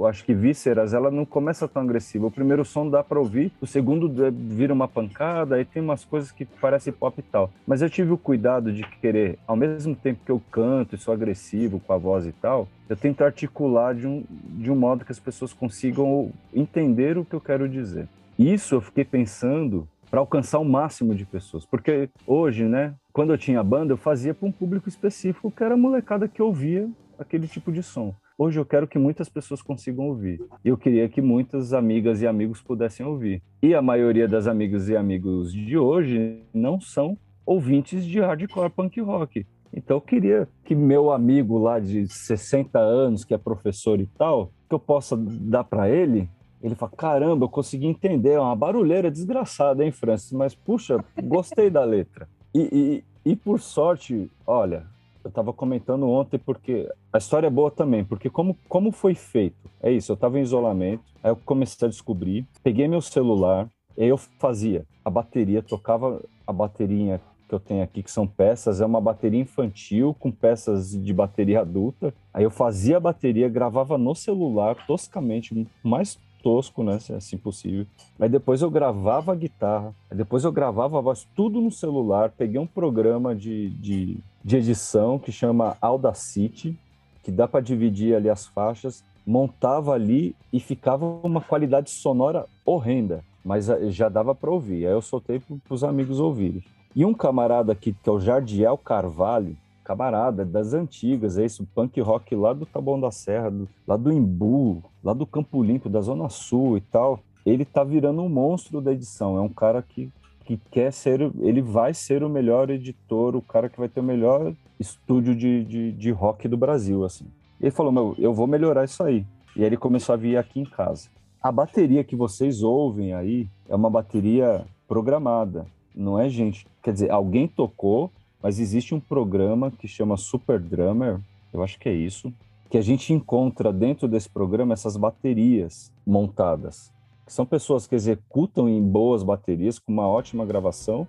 Acho 0.07 0.24
que 0.24 0.33
Vísceras, 0.33 0.93
ela 0.93 1.12
não 1.12 1.25
começa 1.25 1.67
tão 1.67 1.81
agressiva. 1.81 2.27
O 2.27 2.31
primeiro 2.31 2.63
som 2.63 2.89
dá 2.89 3.03
para 3.03 3.19
ouvir, 3.19 3.51
o 3.59 3.67
segundo 3.67 4.12
vira 4.31 4.74
uma 4.74 4.88
pancada, 4.88 5.55
aí 5.55 5.65
tem 5.65 5.81
umas 5.81 6.05
coisas 6.05 6.31
que 6.31 6.45
parecem 6.45 6.93
pop 6.93 7.19
e 7.19 7.24
tal. 7.24 7.51
Mas 7.65 7.81
eu 7.81 7.89
tive 7.89 8.12
o 8.12 8.17
cuidado 8.17 8.71
de 8.71 8.83
querer, 9.01 9.38
ao 9.45 9.55
mesmo 9.55 9.95
tempo 9.95 10.21
que 10.25 10.31
eu 10.31 10.41
canto 10.51 10.95
e 10.95 10.97
sou 10.97 11.13
agressivo 11.13 11.79
com 11.79 11.93
a 11.93 11.97
voz 11.97 12.25
e 12.25 12.31
tal, 12.31 12.67
eu 12.88 12.95
tento 12.95 13.24
articular 13.24 13.93
de 13.93 14.07
um, 14.07 14.24
de 14.29 14.71
um 14.71 14.75
modo 14.75 15.03
que 15.03 15.12
as 15.12 15.19
pessoas 15.19 15.51
consigam 15.51 16.31
entender 16.53 17.17
o 17.17 17.25
que 17.25 17.33
eu 17.33 17.41
quero 17.41 17.67
dizer. 17.67 18.07
Isso 18.39 18.75
eu 18.75 18.81
fiquei 18.81 19.03
pensando 19.03 19.88
para 20.09 20.19
alcançar 20.19 20.59
o 20.59 20.65
máximo 20.65 21.13
de 21.13 21.25
pessoas. 21.25 21.65
Porque 21.65 22.09
hoje, 22.25 22.63
né, 22.63 22.93
quando 23.12 23.33
eu 23.33 23.38
tinha 23.38 23.63
banda, 23.63 23.93
eu 23.93 23.97
fazia 23.97 24.33
para 24.33 24.47
um 24.47 24.51
público 24.51 24.88
específico, 24.88 25.51
que 25.51 25.63
era 25.63 25.74
a 25.74 25.77
molecada 25.77 26.27
que 26.27 26.41
ouvia 26.41 26.89
aquele 27.19 27.47
tipo 27.47 27.71
de 27.71 27.83
som. 27.83 28.13
Hoje 28.38 28.60
eu 28.60 28.65
quero 28.65 28.88
que 28.88 29.00
muitas 29.00 29.27
pessoas 29.27 29.62
consigam 29.62 30.06
ouvir. 30.06 30.39
E 30.63 30.70
eu 30.70 30.77
queria 30.77 31.10
que 31.10 31.22
muitas 31.22 31.74
amigas 31.74 32.22
e 32.22 32.27
amigos 32.27 32.62
pudessem 32.62 33.06
ouvir. 33.06 33.41
E 33.62 33.74
a 33.74 33.82
maioria 33.82 34.27
das 34.27 34.46
amigas 34.46 34.88
e 34.89 34.96
amigos 34.96 35.51
de 35.51 35.77
hoje 35.77 36.44
não 36.53 36.79
são 36.79 37.17
ouvintes 37.46 38.06
de 38.06 38.20
hardcore 38.20 38.70
punk 38.70 39.01
rock. 39.01 39.46
Então 39.74 39.98
eu 39.98 40.01
queria 40.01 40.48
que 40.63 40.75
meu 40.75 41.12
amigo 41.12 41.58
lá 41.58 41.79
de 41.79 42.08
60 42.08 42.77
anos, 42.77 43.25
que 43.25 43.34
é 43.34 43.38
professor 43.38 44.00
e 44.00 44.06
tal, 44.06 44.51
que 44.70 44.75
eu 44.75 44.79
possa 44.79 45.17
dar 45.17 45.63
para 45.63 45.89
ele 45.89 46.29
ele 46.62 46.75
fala: 46.75 46.91
caramba, 46.96 47.46
eu 47.46 47.50
consegui 47.50 47.88
entender, 47.88 48.32
é 48.32 48.39
uma 48.39 48.56
barulheira 48.56 49.12
desgraçada, 49.12 49.84
hein, 49.84 49.91
Francis? 49.91 50.32
Mas, 50.32 50.56
puxa, 50.56 51.03
gostei 51.24 51.70
da 51.70 51.84
letra. 51.84 52.27
E, 52.53 53.03
e, 53.25 53.32
e 53.32 53.36
por 53.36 53.60
sorte, 53.60 54.29
olha, 54.46 54.86
eu 55.27 55.29
estava 55.29 55.51
comentando 55.51 56.07
ontem 56.07 56.38
porque 56.38 56.89
a 57.12 57.17
história 57.17 57.48
é 57.48 57.50
boa 57.50 57.69
também, 57.69 58.03
porque 58.03 58.29
como, 58.29 58.57
como 58.69 58.91
foi 58.91 59.13
feito? 59.13 59.69
É 59.81 59.91
isso, 59.91 60.12
eu 60.12 60.15
estava 60.15 60.39
em 60.39 60.41
isolamento, 60.41 61.03
aí 61.22 61.31
eu 61.31 61.36
comecei 61.36 61.86
a 61.86 61.91
descobrir, 61.91 62.46
peguei 62.63 62.88
meu 62.88 63.01
celular, 63.01 63.67
e 63.98 64.05
eu 64.05 64.17
fazia 64.17 64.86
a 65.03 65.10
bateria, 65.10 65.62
tocava 65.62 66.22
a 66.46 66.53
bateria 66.53 67.19
que 67.48 67.55
eu 67.55 67.60
tenho 67.60 67.84
aqui, 67.84 68.03
que 68.03 68.12
são 68.12 68.27
peças, 68.27 68.81
é 68.81 68.86
uma 68.86 69.01
bateria 69.01 69.39
infantil 69.39 70.15
com 70.19 70.31
peças 70.31 70.91
de 70.91 71.13
bateria 71.13 71.62
adulta. 71.62 72.13
Aí 72.34 72.43
eu 72.43 72.51
fazia 72.51 72.98
a 72.98 73.00
bateria, 73.00 73.48
gravava 73.48 73.98
no 73.98 74.13
celular, 74.13 74.75
toscamente, 74.86 75.67
mais 75.81 76.19
tosco, 76.44 76.84
né? 76.84 77.00
Se 77.00 77.13
é 77.13 77.15
assim 77.15 77.38
possível. 77.38 77.86
Mas 78.17 78.32
depois 78.32 78.62
eu 78.62 78.70
gravava 78.70 79.32
a 79.32 79.36
guitarra, 79.36 79.94
depois 80.12 80.44
eu 80.44 80.51
gravava 80.51 80.98
a 80.98 81.01
voz, 81.01 81.27
tudo 81.36 81.62
no 81.62 81.72
celular. 81.72 82.32
Peguei 82.38 82.60
um 82.60 82.67
programa 82.67 83.36
de, 83.36 83.70
de, 83.72 84.17
de 84.44 84.58
edição 84.58 85.20
que 85.20 85.32
chama 85.32 85.77
Audacity, 85.82 86.77
que 87.24 87.32
dá 87.32 87.48
para 87.48 87.62
dividir 87.62 88.15
ali 88.15 88.29
as 88.29 88.46
faixas, 88.48 89.03
montava 89.25 89.91
ali 89.94 90.36
e 90.53 90.60
ficava 90.60 91.06
uma 91.06 91.41
qualidade 91.41 91.89
sonora 91.89 92.46
horrenda, 92.65 93.22
mas 93.44 93.70
eh, 93.70 93.91
já 93.91 94.08
dava 94.08 94.34
para 94.34 94.50
ouvir. 94.50 94.88
Aí 94.88 94.94
eu 94.94 95.01
soltei 95.01 95.39
para 95.39 95.74
os 95.74 95.84
amigos 95.84 96.20
ouvirem. 96.20 96.63
E 96.96 97.03
um 97.03 97.13
camarada 97.13 97.74
aqui, 97.74 97.94
que 98.01 98.10
é 98.10 98.12
o 98.12 98.20
Jardiel 98.20 98.77
Carvalho, 98.77 99.58
camarada 99.88 100.44
das 100.44 100.74
antigas, 100.74 101.38
é 101.38 101.46
isso, 101.46 101.65
punk 101.74 102.01
rock 102.01 102.36
lá 102.36 102.51
do 102.51 102.65
Taboão 102.65 103.00
da 103.00 103.10
Serra, 103.10 103.50
do, 103.50 103.70
lá 103.88 103.96
do 103.96 104.12
Imbu, 104.12 104.84
lá 105.01 105.13
do 105.13 105.25
Campo 105.25 105.63
Limpo, 105.63 105.88
da 105.88 106.01
Zona 106.01 106.27
Sul 106.27 106.75
e 106.75 106.82
tal. 106.82 107.22
Ele 107.46 107.63
tá 107.63 107.86
virando 107.86 108.22
um 108.22 108.27
monstro 108.27 108.82
da 108.82 108.91
edição. 108.91 109.38
É 109.38 109.39
um 109.39 109.48
cara 109.48 109.82
que, 109.82 110.12
que 110.44 110.58
quer 110.70 110.91
ser, 110.91 111.32
ele 111.39 111.62
vai 111.62 111.94
ser 111.94 112.22
o 112.22 112.29
melhor 112.29 112.70
editor, 112.70 113.34
o 113.38 113.41
cara 113.41 113.70
que 113.70 113.79
vai 113.79 113.88
ter 113.88 114.01
o 114.01 114.03
melhor 114.03 114.53
estúdio 114.77 115.34
de, 115.34 115.63
de, 115.63 115.91
de 115.94 116.12
rock 116.12 116.50
do 116.50 116.58
Brasil, 116.58 117.06
assim. 117.06 117.25
Ele 117.62 117.72
falou, 117.72 117.91
meu, 117.91 118.13
eu 118.20 118.34
vou 118.34 118.46
melhorar 118.46 118.84
isso 118.84 119.01
aí. 119.01 119.25
E 119.56 119.62
aí 119.62 119.67
ele 119.67 119.77
começou 119.77 120.12
a 120.12 120.17
vir 120.17 120.36
aqui 120.36 120.60
em 120.60 120.65
casa. 120.65 121.08
A 121.41 121.50
bateria 121.50 122.03
que 122.03 122.15
vocês 122.15 122.62
ouvem 122.62 123.13
aí 123.13 123.48
é 123.70 123.75
uma 123.75 123.89
bateria 123.89 124.65
programada, 124.86 125.65
não 125.96 126.20
é 126.20 126.27
gente. 126.27 126.67
Quer 126.84 126.91
dizer, 126.91 127.10
alguém 127.10 127.48
tocou 127.48 128.12
mas 128.41 128.60
existe 128.60 128.94
um 128.94 129.00
programa 129.00 129.72
que 129.72 129.88
chama 129.88 130.17
Super 130.17 130.60
Drummer, 130.60 131.20
eu 131.53 131.63
acho 131.63 131.79
que 131.79 131.89
é 131.89 131.94
isso, 131.94 132.34
que 132.70 132.77
a 132.77 132.82
gente 132.82 133.13
encontra 133.13 133.72
dentro 133.72 134.08
desse 134.08 134.29
programa 134.29 134.74
essas 134.74 134.98
baterias 134.98 135.91
montadas. 136.06 136.91
Que 137.25 137.34
são 137.34 137.46
pessoas 137.46 137.88
que 137.88 137.96
executam 137.96 138.70
em 138.70 138.82
boas 138.82 139.24
baterias, 139.24 139.79
com 139.79 139.91
uma 139.91 140.08
ótima 140.08 140.46
gravação, 140.46 141.08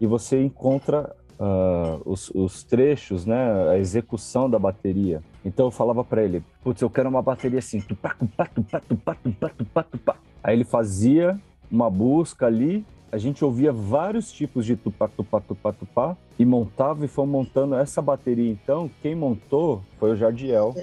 e 0.00 0.06
você 0.06 0.42
encontra 0.42 1.14
uh, 1.38 2.02
os, 2.04 2.30
os, 2.30 2.62
trechos, 2.62 3.24
né, 3.24 3.70
a 3.70 3.78
execução 3.78 4.48
da 4.48 4.58
bateria. 4.58 5.22
Então 5.44 5.66
eu 5.66 5.70
falava 5.70 6.04
para 6.04 6.22
ele, 6.22 6.42
putz, 6.62 6.82
eu 6.82 6.90
quero 6.90 7.08
uma 7.08 7.22
bateria 7.22 7.58
assim, 7.58 7.80
tupá, 7.80 8.14
tupá, 8.14 8.46
tupá, 8.46 8.80
tupá, 8.80 9.14
tupá, 9.14 9.48
tupá, 9.48 9.82
tupá. 9.82 10.16
Aí 10.42 10.54
ele 10.54 10.64
fazia 10.64 11.38
uma 11.70 11.90
busca 11.90 12.46
ali, 12.46 12.84
a 13.10 13.16
gente 13.16 13.44
ouvia 13.44 13.72
vários 13.72 14.30
tipos 14.30 14.66
de 14.66 14.76
tupá, 14.76 15.08
tupá, 15.08 15.40
tupá, 15.40 15.72
tupá 15.72 16.16
e 16.38 16.44
montava 16.44 17.04
e 17.04 17.08
foi 17.08 17.26
montando 17.26 17.74
essa 17.74 18.02
bateria. 18.02 18.50
Então, 18.50 18.90
quem 19.00 19.14
montou 19.14 19.82
foi 19.98 20.12
o 20.12 20.16
Jardiel, 20.16 20.74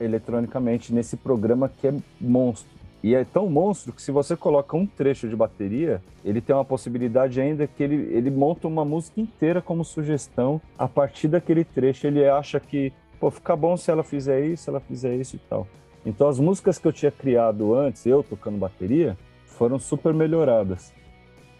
eletronicamente, 0.00 0.92
nesse 0.92 1.16
programa 1.16 1.68
que 1.68 1.88
é 1.88 1.94
monstro. 2.20 2.78
E 3.02 3.14
é 3.14 3.24
tão 3.24 3.48
monstro 3.48 3.92
que 3.92 4.02
se 4.02 4.10
você 4.10 4.36
coloca 4.36 4.76
um 4.76 4.86
trecho 4.86 5.28
de 5.28 5.36
bateria, 5.36 6.02
ele 6.24 6.40
tem 6.40 6.56
uma 6.56 6.64
possibilidade 6.64 7.40
ainda 7.40 7.66
que 7.66 7.82
ele, 7.82 7.94
ele 8.12 8.30
monta 8.30 8.66
uma 8.66 8.84
música 8.84 9.20
inteira 9.20 9.62
como 9.62 9.84
sugestão. 9.84 10.60
A 10.76 10.88
partir 10.88 11.28
daquele 11.28 11.62
trecho, 11.62 12.06
ele 12.06 12.26
acha 12.26 12.58
que, 12.58 12.92
pô, 13.20 13.30
fica 13.30 13.54
bom 13.54 13.76
se 13.76 13.90
ela 13.90 14.02
fizer 14.02 14.44
isso, 14.44 14.64
se 14.64 14.70
ela 14.70 14.80
fizer 14.80 15.14
isso 15.14 15.36
e 15.36 15.38
tal. 15.38 15.66
Então, 16.04 16.26
as 16.26 16.40
músicas 16.40 16.78
que 16.78 16.88
eu 16.88 16.92
tinha 16.92 17.12
criado 17.12 17.74
antes, 17.74 18.04
eu 18.06 18.22
tocando 18.22 18.58
bateria, 18.58 19.16
foram 19.46 19.78
super 19.78 20.14
melhoradas 20.14 20.92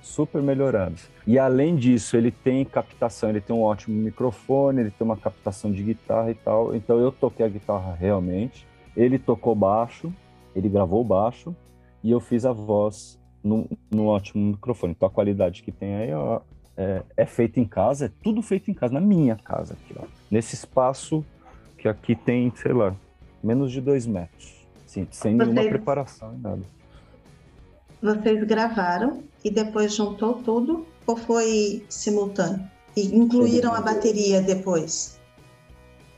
super 0.00 0.42
melhorados. 0.42 1.08
E 1.26 1.38
além 1.38 1.76
disso, 1.76 2.16
ele 2.16 2.30
tem 2.30 2.64
captação, 2.64 3.30
ele 3.30 3.40
tem 3.40 3.54
um 3.54 3.62
ótimo 3.62 3.96
microfone, 3.96 4.80
ele 4.80 4.90
tem 4.90 5.04
uma 5.04 5.16
captação 5.16 5.70
de 5.70 5.82
guitarra 5.82 6.30
e 6.30 6.34
tal. 6.34 6.74
Então 6.74 6.98
eu 6.98 7.12
toquei 7.12 7.44
a 7.44 7.48
guitarra 7.48 7.94
realmente. 7.94 8.66
Ele 8.96 9.18
tocou 9.18 9.54
baixo, 9.54 10.12
ele 10.54 10.68
gravou 10.68 11.04
baixo 11.04 11.54
e 12.02 12.10
eu 12.10 12.20
fiz 12.20 12.44
a 12.44 12.52
voz 12.52 13.18
no, 13.42 13.68
no 13.90 14.06
ótimo 14.06 14.52
microfone. 14.52 14.92
Então 14.96 15.08
a 15.08 15.10
qualidade 15.10 15.62
que 15.62 15.70
tem 15.70 15.94
aí 15.94 16.12
ó, 16.12 16.40
é, 16.76 17.02
é 17.16 17.26
feita 17.26 17.60
em 17.60 17.64
casa, 17.64 18.06
é 18.06 18.10
tudo 18.22 18.40
feito 18.42 18.70
em 18.70 18.74
casa, 18.74 18.94
na 18.94 19.00
minha 19.00 19.36
casa 19.36 19.74
aqui, 19.74 19.94
ó. 19.98 20.04
Nesse 20.30 20.54
espaço 20.54 21.24
que 21.76 21.88
aqui 21.88 22.14
tem, 22.14 22.52
sei 22.56 22.72
lá, 22.72 22.94
menos 23.42 23.70
de 23.70 23.80
dois 23.80 24.06
metros. 24.06 24.66
Sim, 24.86 25.06
sem 25.10 25.34
nenhuma 25.34 25.62
preparação 25.64 26.34
e 26.34 26.38
nada. 26.38 26.77
Vocês 28.00 28.44
gravaram 28.44 29.22
e 29.44 29.50
depois 29.50 29.94
juntou 29.94 30.34
tudo 30.34 30.86
ou 31.06 31.16
foi 31.16 31.84
simultâneo? 31.88 32.64
E 32.96 33.16
incluíram 33.16 33.74
a 33.74 33.80
bateria 33.80 34.40
depois? 34.40 35.18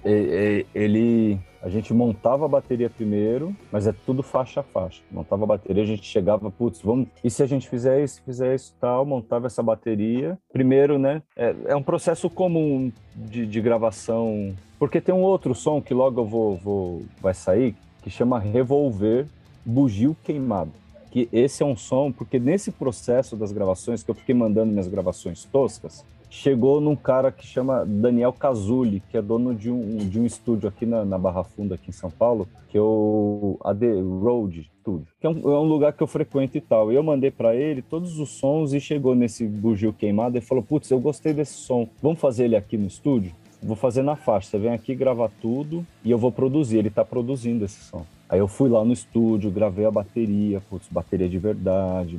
Ele, 0.04 1.38
a 1.62 1.68
gente 1.68 1.92
montava 1.92 2.46
a 2.46 2.48
bateria 2.48 2.88
primeiro, 2.88 3.54
mas 3.70 3.86
é 3.86 3.92
tudo 3.92 4.22
faixa 4.22 4.60
a 4.60 4.62
faixa. 4.62 5.02
Montava 5.10 5.44
a 5.44 5.46
bateria, 5.46 5.82
a 5.82 5.86
gente 5.86 6.04
chegava, 6.04 6.50
putz, 6.50 6.80
vamos. 6.80 7.08
E 7.22 7.30
se 7.30 7.42
a 7.42 7.46
gente 7.46 7.68
fizer 7.68 8.02
isso, 8.02 8.22
fizer 8.24 8.54
isso 8.54 8.74
tal, 8.80 9.04
montava 9.04 9.46
essa 9.46 9.62
bateria. 9.62 10.38
Primeiro, 10.52 10.98
né? 10.98 11.22
É, 11.36 11.54
é 11.66 11.76
um 11.76 11.82
processo 11.82 12.30
comum 12.30 12.90
de, 13.14 13.46
de, 13.46 13.60
gravação, 13.60 14.54
porque 14.78 15.00
tem 15.00 15.14
um 15.14 15.22
outro 15.22 15.54
som 15.54 15.82
que 15.82 15.92
logo 15.92 16.20
eu 16.22 16.26
vou, 16.26 16.56
vou 16.56 17.02
vai 17.20 17.34
sair, 17.34 17.74
que 18.02 18.08
chama 18.08 18.38
Revolver 18.38 19.26
Bugio 19.66 20.16
Queimado 20.24 20.72
que 21.10 21.28
esse 21.32 21.62
é 21.62 21.66
um 21.66 21.76
som, 21.76 22.12
porque 22.12 22.38
nesse 22.38 22.70
processo 22.70 23.36
das 23.36 23.52
gravações, 23.52 24.02
que 24.02 24.10
eu 24.10 24.14
fiquei 24.14 24.34
mandando 24.34 24.70
minhas 24.70 24.88
gravações 24.88 25.44
toscas, 25.44 26.04
chegou 26.30 26.80
num 26.80 26.94
cara 26.94 27.32
que 27.32 27.44
chama 27.44 27.84
Daniel 27.84 28.32
Cazuli, 28.32 29.02
que 29.10 29.16
é 29.16 29.22
dono 29.22 29.52
de 29.52 29.70
um, 29.70 29.96
de 29.96 30.20
um 30.20 30.24
estúdio 30.24 30.68
aqui 30.68 30.86
na, 30.86 31.04
na 31.04 31.18
Barra 31.18 31.42
Funda, 31.42 31.74
aqui 31.74 31.90
em 31.90 31.92
São 31.92 32.10
Paulo, 32.10 32.48
que 32.68 32.78
é 32.78 32.80
o 32.80 33.58
AD 33.64 33.86
Road 34.00 34.70
Studio, 34.80 35.08
que 35.20 35.26
é 35.26 35.30
um, 35.30 35.40
é 35.40 35.58
um 35.58 35.64
lugar 35.64 35.92
que 35.92 36.02
eu 36.02 36.06
frequento 36.06 36.56
e 36.56 36.60
tal. 36.60 36.92
E 36.92 36.94
eu 36.94 37.02
mandei 37.02 37.32
para 37.32 37.54
ele 37.56 37.82
todos 37.82 38.18
os 38.20 38.30
sons 38.30 38.72
e 38.72 38.80
chegou 38.80 39.14
nesse 39.16 39.44
bugio 39.44 39.92
queimado 39.92 40.38
e 40.38 40.40
falou: 40.40 40.62
Putz, 40.62 40.88
eu 40.90 41.00
gostei 41.00 41.34
desse 41.34 41.54
som, 41.54 41.88
vamos 42.00 42.20
fazer 42.20 42.44
ele 42.44 42.56
aqui 42.56 42.78
no 42.78 42.86
estúdio? 42.86 43.32
Vou 43.62 43.76
fazer 43.76 44.02
na 44.02 44.16
faixa, 44.16 44.50
você 44.50 44.58
vem 44.58 44.72
aqui 44.72 44.94
gravar 44.94 45.30
tudo 45.42 45.84
e 46.02 46.10
eu 46.10 46.16
vou 46.16 46.32
produzir. 46.32 46.78
Ele 46.78 46.88
está 46.88 47.04
produzindo 47.04 47.64
esse 47.64 47.80
som. 47.80 48.06
Aí 48.30 48.38
eu 48.38 48.46
fui 48.46 48.68
lá 48.68 48.84
no 48.84 48.92
estúdio, 48.92 49.50
gravei 49.50 49.84
a 49.84 49.90
bateria, 49.90 50.62
putz, 50.70 50.86
bateria 50.88 51.28
de 51.28 51.36
verdade, 51.36 52.16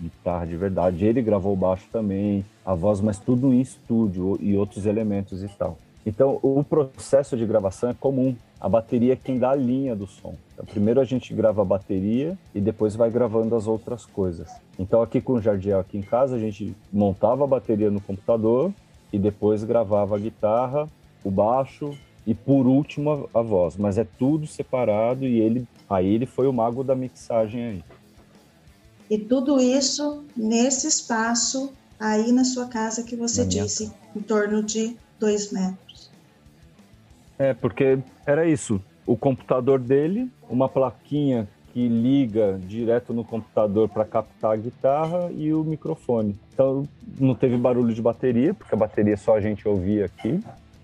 guitarra 0.00 0.46
de 0.46 0.56
verdade. 0.56 1.04
Ele 1.04 1.20
gravou 1.20 1.52
o 1.52 1.56
baixo 1.56 1.84
também, 1.90 2.44
a 2.64 2.74
voz, 2.74 3.00
mas 3.00 3.18
tudo 3.18 3.52
em 3.52 3.60
estúdio 3.60 4.38
e 4.40 4.56
outros 4.56 4.86
elementos 4.86 5.42
e 5.42 5.48
tal. 5.48 5.76
Então, 6.06 6.38
o 6.42 6.62
processo 6.62 7.36
de 7.36 7.44
gravação 7.44 7.90
é 7.90 7.94
comum. 7.94 8.36
A 8.60 8.68
bateria 8.68 9.14
é 9.14 9.16
quem 9.16 9.36
dá 9.36 9.50
a 9.50 9.56
linha 9.56 9.96
do 9.96 10.06
som. 10.06 10.36
Então, 10.54 10.64
primeiro 10.64 11.00
a 11.00 11.04
gente 11.04 11.34
grava 11.34 11.62
a 11.62 11.64
bateria 11.64 12.38
e 12.54 12.60
depois 12.60 12.94
vai 12.94 13.10
gravando 13.10 13.56
as 13.56 13.66
outras 13.66 14.06
coisas. 14.06 14.48
Então, 14.78 15.02
aqui 15.02 15.20
com 15.20 15.34
o 15.34 15.42
Jardiel, 15.42 15.80
aqui 15.80 15.98
em 15.98 16.02
casa, 16.02 16.36
a 16.36 16.38
gente 16.38 16.72
montava 16.92 17.42
a 17.42 17.48
bateria 17.48 17.90
no 17.90 18.00
computador 18.00 18.72
e 19.12 19.18
depois 19.18 19.64
gravava 19.64 20.14
a 20.14 20.18
guitarra, 20.18 20.88
o 21.24 21.32
baixo, 21.32 21.90
e 22.28 22.34
por 22.34 22.66
último 22.66 23.30
a, 23.32 23.38
a, 23.38 23.42
voz, 23.42 23.78
mas 23.78 23.96
é 23.96 24.04
tudo 24.04 24.46
separado 24.46 25.26
e 25.26 25.40
ele 25.40 25.66
aí 25.88 26.06
ele 26.14 26.26
foi 26.26 26.46
o 26.46 26.52
mago 26.52 26.84
da 26.84 26.94
mixagem 26.94 27.64
aí. 27.64 27.84
E 29.08 29.16
tudo 29.16 29.58
isso 29.58 30.22
nesse 30.36 30.86
espaço 30.86 31.72
aí 31.98 32.30
na 32.30 32.44
sua 32.44 32.68
casa 32.68 33.02
que 33.02 33.16
você 33.16 33.44
na 33.44 33.48
disse, 33.48 33.84
minha... 33.84 33.96
em 34.16 34.20
torno 34.20 34.62
de 34.62 34.94
dois 35.18 35.50
metros. 35.50 36.10
É, 37.38 37.54
porque 37.54 37.98
era 38.26 38.46
isso. 38.46 38.78
O 39.06 39.16
computador 39.16 39.78
dele, 39.78 40.30
uma 40.50 40.68
plaquinha 40.68 41.48
que 41.72 41.88
liga 41.88 42.60
direto 42.66 43.14
no 43.14 43.24
computador 43.24 43.88
para 43.88 44.04
captar 44.04 44.52
a 44.52 44.56
guitarra 44.56 45.30
e 45.32 45.54
o 45.54 45.64
microfone. 45.64 46.38
Então 46.52 46.86
não 47.18 47.34
teve 47.34 47.56
barulho 47.56 47.94
de 47.94 48.02
bateria, 48.02 48.52
porque 48.52 48.74
a 48.74 48.78
bateria 48.78 49.16
só 49.16 49.34
a 49.34 49.40
gente 49.40 49.66
ouvia 49.66 50.04
aqui. 50.04 50.38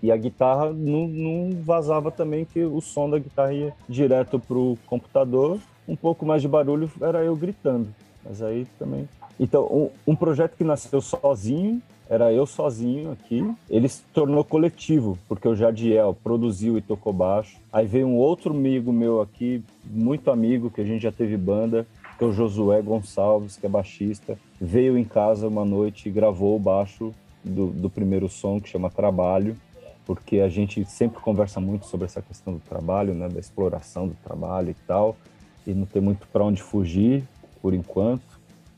E 0.05 0.11
a 0.11 0.17
guitarra 0.17 0.71
não, 0.71 1.07
não 1.07 1.49
vazava 1.63 2.11
também, 2.11 2.45
que 2.45 2.63
o 2.63 2.79
som 2.79 3.09
da 3.09 3.17
guitarra 3.17 3.51
ia 3.51 3.73
direto 3.89 4.37
pro 4.37 4.77
computador. 4.85 5.57
Um 5.87 5.95
pouco 5.95 6.23
mais 6.23 6.43
de 6.43 6.47
barulho 6.47 6.91
era 7.01 7.23
eu 7.23 7.35
gritando. 7.35 7.87
Mas 8.23 8.39
aí 8.39 8.67
também. 8.77 9.09
Então, 9.39 9.65
um, 9.65 9.89
um 10.11 10.15
projeto 10.15 10.55
que 10.55 10.63
nasceu 10.63 11.01
sozinho, 11.01 11.81
era 12.07 12.31
eu 12.31 12.45
sozinho 12.45 13.13
aqui. 13.13 13.51
Ele 13.67 13.89
se 13.89 14.03
tornou 14.13 14.43
coletivo, 14.43 15.17
porque 15.27 15.47
o 15.47 15.55
Jadiel 15.55 16.15
produziu 16.23 16.77
e 16.77 16.81
tocou 16.81 17.11
baixo. 17.11 17.57
Aí 17.73 17.87
veio 17.87 18.05
um 18.05 18.15
outro 18.15 18.53
amigo 18.53 18.93
meu 18.93 19.21
aqui, 19.21 19.63
muito 19.83 20.29
amigo, 20.29 20.69
que 20.69 20.81
a 20.81 20.85
gente 20.85 21.01
já 21.01 21.11
teve 21.11 21.35
banda, 21.35 21.87
que 22.15 22.23
é 22.23 22.27
o 22.27 22.31
Josué 22.31 22.79
Gonçalves, 22.79 23.57
que 23.57 23.65
é 23.65 23.69
baixista. 23.69 24.37
Veio 24.61 24.99
em 24.99 25.03
casa 25.03 25.47
uma 25.47 25.65
noite 25.65 26.09
e 26.09 26.11
gravou 26.11 26.55
o 26.55 26.59
baixo 26.59 27.11
do, 27.43 27.71
do 27.71 27.89
primeiro 27.89 28.29
som, 28.29 28.61
que 28.61 28.69
chama 28.69 28.91
Trabalho 28.91 29.57
porque 30.05 30.39
a 30.39 30.49
gente 30.49 30.85
sempre 30.85 31.19
conversa 31.19 31.59
muito 31.59 31.87
sobre 31.87 32.05
essa 32.05 32.21
questão 32.21 32.53
do 32.53 32.59
trabalho, 32.59 33.13
né, 33.13 33.27
da 33.27 33.39
exploração 33.39 34.07
do 34.07 34.15
trabalho 34.23 34.69
e 34.69 34.75
tal, 34.87 35.17
e 35.65 35.73
não 35.73 35.85
tem 35.85 36.01
muito 36.01 36.27
para 36.27 36.43
onde 36.43 36.61
fugir 36.61 37.23
por 37.61 37.73
enquanto. 37.73 38.23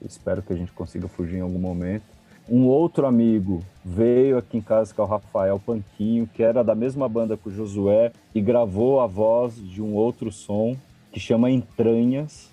espero 0.05 0.41
que 0.41 0.53
a 0.53 0.55
gente 0.55 0.72
consiga 0.72 1.07
fugir 1.07 1.38
em 1.38 1.41
algum 1.41 1.60
momento. 1.60 2.05
Um 2.50 2.65
outro 2.67 3.05
amigo 3.05 3.62
veio 3.84 4.38
aqui 4.38 4.57
em 4.57 4.62
casa, 4.62 4.93
que 4.93 5.01
é 5.01 5.03
o 5.03 5.07
Rafael 5.07 5.60
Panquinho, 5.60 6.29
que 6.34 6.41
era 6.41 6.63
da 6.63 6.74
mesma 6.74 7.10
banda 7.10 7.36
que 7.36 7.50
o 7.50 7.51
Josué, 7.51 8.13
e 8.34 8.39
gravou 8.39 9.01
a 9.01 9.07
voz 9.07 9.55
de 9.55 9.81
um 9.81 9.93
outro 9.93 10.31
som 10.31 10.77
que 11.12 11.19
chama 11.19 11.51
Entranhas. 11.51 12.50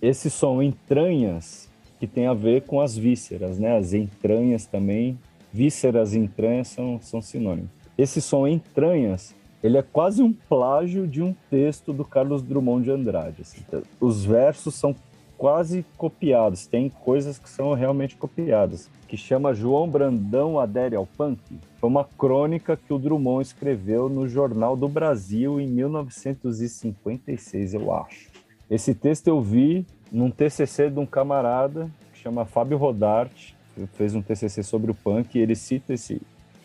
Esse 0.00 0.30
som 0.30 0.62
Entranhas, 0.62 1.68
que 2.00 2.06
tem 2.06 2.26
a 2.26 2.32
ver 2.32 2.62
com 2.62 2.80
as 2.80 2.96
vísceras, 2.96 3.58
né? 3.58 3.76
As 3.76 3.92
entranhas 3.92 4.64
também. 4.64 5.18
Vísceras 5.52 6.14
e 6.14 6.18
entranhas 6.18 6.68
são, 6.68 6.98
são 7.02 7.20
sinônimos 7.20 7.75
esse 7.96 8.20
som 8.20 8.46
Entranhas, 8.46 9.34
ele 9.62 9.78
é 9.78 9.82
quase 9.82 10.22
um 10.22 10.32
plágio 10.32 11.06
de 11.06 11.22
um 11.22 11.34
texto 11.50 11.92
do 11.92 12.04
Carlos 12.04 12.42
Drummond 12.42 12.84
de 12.84 12.90
Andrade. 12.90 13.42
Assim. 13.42 13.62
Os 14.00 14.24
versos 14.24 14.74
são 14.74 14.94
quase 15.36 15.84
copiados, 15.96 16.66
tem 16.66 16.88
coisas 16.88 17.38
que 17.38 17.48
são 17.48 17.74
realmente 17.74 18.16
copiadas, 18.16 18.90
que 19.06 19.16
chama 19.16 19.54
João 19.54 19.88
Brandão 19.88 20.58
Adere 20.58 20.96
ao 20.96 21.06
Punk. 21.06 21.40
Foi 21.78 21.90
uma 21.90 22.04
crônica 22.04 22.76
que 22.76 22.92
o 22.92 22.98
Drummond 22.98 23.46
escreveu 23.46 24.08
no 24.08 24.26
Jornal 24.26 24.76
do 24.76 24.88
Brasil 24.88 25.60
em 25.60 25.68
1956, 25.68 27.74
eu 27.74 27.94
acho. 27.94 28.30
Esse 28.70 28.94
texto 28.94 29.28
eu 29.28 29.40
vi 29.40 29.86
num 30.10 30.30
TCC 30.30 30.90
de 30.90 30.98
um 30.98 31.06
camarada 31.06 31.88
que 32.12 32.20
chama 32.20 32.44
Fábio 32.44 32.78
Rodarte, 32.78 33.54
fez 33.94 34.14
um 34.14 34.22
TCC 34.22 34.62
sobre 34.62 34.90
o 34.90 34.94
punk 34.94 35.36
e 35.36 35.40
ele 35.40 35.54
cita 35.54 35.92
esse, 35.92 36.22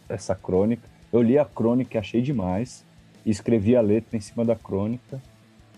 essa 0.07 0.33
crônica. 0.33 0.89
Eu 1.11 1.21
li 1.21 1.37
a 1.37 1.45
crônica, 1.45 1.99
achei 1.99 2.21
demais, 2.21 2.85
escrevi 3.25 3.75
a 3.75 3.81
letra 3.81 4.17
em 4.17 4.21
cima 4.21 4.45
da 4.45 4.55
crônica 4.55 5.21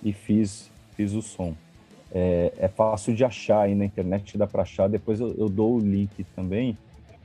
e 0.03 0.13
fiz, 0.13 0.69
fiz 0.95 1.13
o 1.13 1.21
som. 1.21 1.55
É, 2.11 2.53
é 2.57 2.67
fácil 2.67 3.15
de 3.15 3.25
achar 3.25 3.61
aí 3.61 3.73
na 3.73 3.85
internet, 3.85 4.37
dá 4.37 4.45
para 4.45 4.61
achar. 4.61 4.87
Depois 4.87 5.19
eu, 5.19 5.33
eu, 5.35 5.49
dou 5.49 5.77
o 5.77 5.79
link 5.79 6.23
também. 6.35 6.77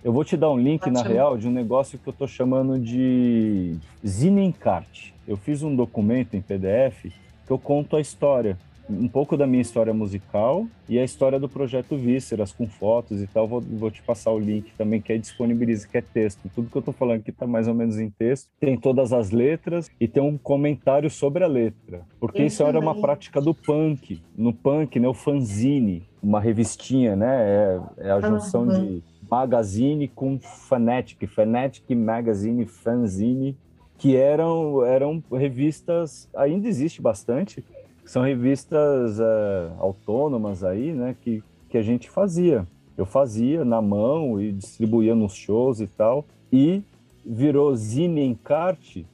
Eu 0.03 0.13
vou 0.13 0.25
te 0.25 0.37
dar 0.37 0.51
um 0.51 0.59
link, 0.59 0.89
na 0.91 1.03
real, 1.03 1.37
de 1.37 1.47
um 1.47 1.51
negócio 1.51 1.99
que 1.99 2.09
eu 2.09 2.13
estou 2.13 2.27
chamando 2.27 2.79
de 2.79 3.77
Zinencart. 4.07 5.11
Eu 5.27 5.37
fiz 5.37 5.63
um 5.63 5.75
documento 5.75 6.35
em 6.35 6.41
PDF 6.41 7.13
que 7.47 7.51
eu 7.51 7.59
conto 7.59 7.97
a 7.97 8.01
história 8.01 8.57
um 8.89 9.09
pouco 9.09 9.37
da 9.37 9.47
minha 9.47 9.61
história 9.61 9.93
musical 9.93 10.67
e 10.89 10.99
a 10.99 11.05
história 11.05 11.39
do 11.39 11.49
projeto 11.49 11.97
Vísceras, 11.97 12.53
com 12.53 12.67
fotos 12.67 13.23
e 13.23 13.27
tal. 13.27 13.47
Vou, 13.47 13.61
vou 13.61 13.91
te 13.91 14.03
passar 14.03 14.33
o 14.33 14.39
link 14.39 14.73
também, 14.77 15.01
que 15.01 15.13
é 15.13 15.19
disponibiliza, 15.19 15.87
que 15.87 15.99
é 15.99 16.03
texto. 16.03 16.51
Tudo 16.55 16.71
que 16.71 16.77
eu 16.77 16.83
tô 16.83 16.93
falando 16.93 17.21
aqui 17.21 17.33
tá 17.33 17.47
mais 17.47 17.69
ou 17.69 17.75
menos 17.75 17.99
em 17.99 18.11
texto. 18.11 18.49
Tem 18.59 18.77
todas 18.77 19.13
as 19.13 19.31
letras 19.31 19.91
e 20.01 20.09
tem 20.09 20.23
um 20.23 20.39
comentário 20.39 21.11
sobre 21.11 21.45
a 21.45 21.47
letra. 21.47 22.03
Porque 22.19 22.45
isso 22.45 22.63
era 22.63 22.79
uma 22.79 22.95
prática 22.95 23.41
do 23.41 23.55
punk. 23.55 24.23
No 24.37 24.53
punk, 24.53 24.99
né, 24.99 25.09
o 25.09 25.15
fanzine, 25.15 26.03
uma 26.23 26.41
revistinha, 26.41 27.15
né? 27.15 27.37
É, 27.41 27.81
é 28.09 28.11
a 28.11 28.21
junção 28.21 28.63
uhum. 28.63 28.87
de 28.87 29.03
magazine 29.31 30.09
com 30.09 30.39
fanatic, 30.39 31.27
fanatic 31.27 31.95
magazine, 31.95 32.65
fanzine, 32.65 33.57
que 33.99 34.17
eram, 34.17 34.85
eram 34.85 35.23
revistas, 35.33 36.29
ainda 36.35 36.69
existe 36.69 37.03
bastante, 37.03 37.65
são 38.09 38.23
revistas 38.23 39.21
é, 39.21 39.71
autônomas 39.79 40.65
aí, 40.65 40.93
né, 40.93 41.15
que, 41.21 41.43
que 41.69 41.77
a 41.77 41.83
gente 41.83 42.09
fazia. 42.09 42.67
Eu 42.97 43.05
fazia 43.05 43.65
na 43.65 43.83
mão 43.83 44.41
e 44.41 44.51
distribuía 44.51 45.15
nos 45.15 45.35
shows 45.35 45.81
e 45.81 45.87
tal. 45.87 46.25
E 46.51 46.83
virou 47.25 47.77
Zine 47.77 48.25
Encarte, 48.25 49.07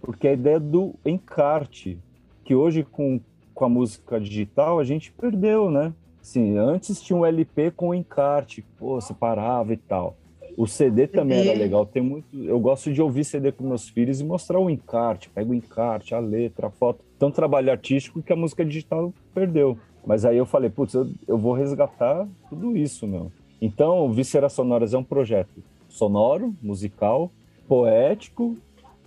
porque 0.00 0.26
a 0.26 0.32
ideia 0.32 0.58
do 0.58 0.94
encarte, 1.06 1.98
que 2.44 2.54
hoje 2.54 2.82
com, 2.82 3.20
com 3.54 3.64
a 3.64 3.68
música 3.68 4.20
digital 4.20 4.80
a 4.80 4.84
gente 4.84 5.12
perdeu, 5.12 5.70
né? 5.70 5.94
Assim, 6.20 6.58
antes 6.58 7.00
tinha 7.00 7.16
um 7.16 7.24
LP 7.24 7.70
com 7.70 7.94
encarte, 7.94 8.64
pô, 8.76 9.00
separava 9.00 9.72
e 9.72 9.76
tal. 9.76 10.16
O 10.56 10.66
CD 10.66 11.06
também 11.06 11.48
era 11.48 11.58
legal. 11.58 11.86
Tem 11.86 12.02
muito. 12.02 12.36
Eu 12.36 12.60
gosto 12.60 12.92
de 12.92 13.00
ouvir 13.00 13.24
CD 13.24 13.52
com 13.52 13.64
meus 13.64 13.88
filhos 13.88 14.20
e 14.20 14.24
mostrar 14.24 14.58
o 14.58 14.68
encarte. 14.68 15.30
Pega 15.30 15.50
o 15.50 15.54
encarte, 15.54 16.14
a 16.14 16.18
letra, 16.18 16.66
a 16.66 16.70
foto. 16.70 17.02
Então, 17.22 17.30
trabalho 17.30 17.70
artístico 17.70 18.20
que 18.20 18.32
a 18.32 18.36
música 18.36 18.64
digital 18.64 19.14
perdeu. 19.32 19.78
Mas 20.04 20.24
aí 20.24 20.36
eu 20.36 20.44
falei, 20.44 20.68
putz, 20.68 20.94
eu, 20.94 21.08
eu 21.28 21.38
vou 21.38 21.52
resgatar 21.52 22.26
tudo 22.50 22.76
isso, 22.76 23.06
meu. 23.06 23.30
Então, 23.60 24.10
Vísceras 24.10 24.54
Sonoras 24.54 24.92
é 24.92 24.98
um 24.98 25.04
projeto 25.04 25.62
sonoro, 25.88 26.52
musical, 26.60 27.30
poético, 27.68 28.56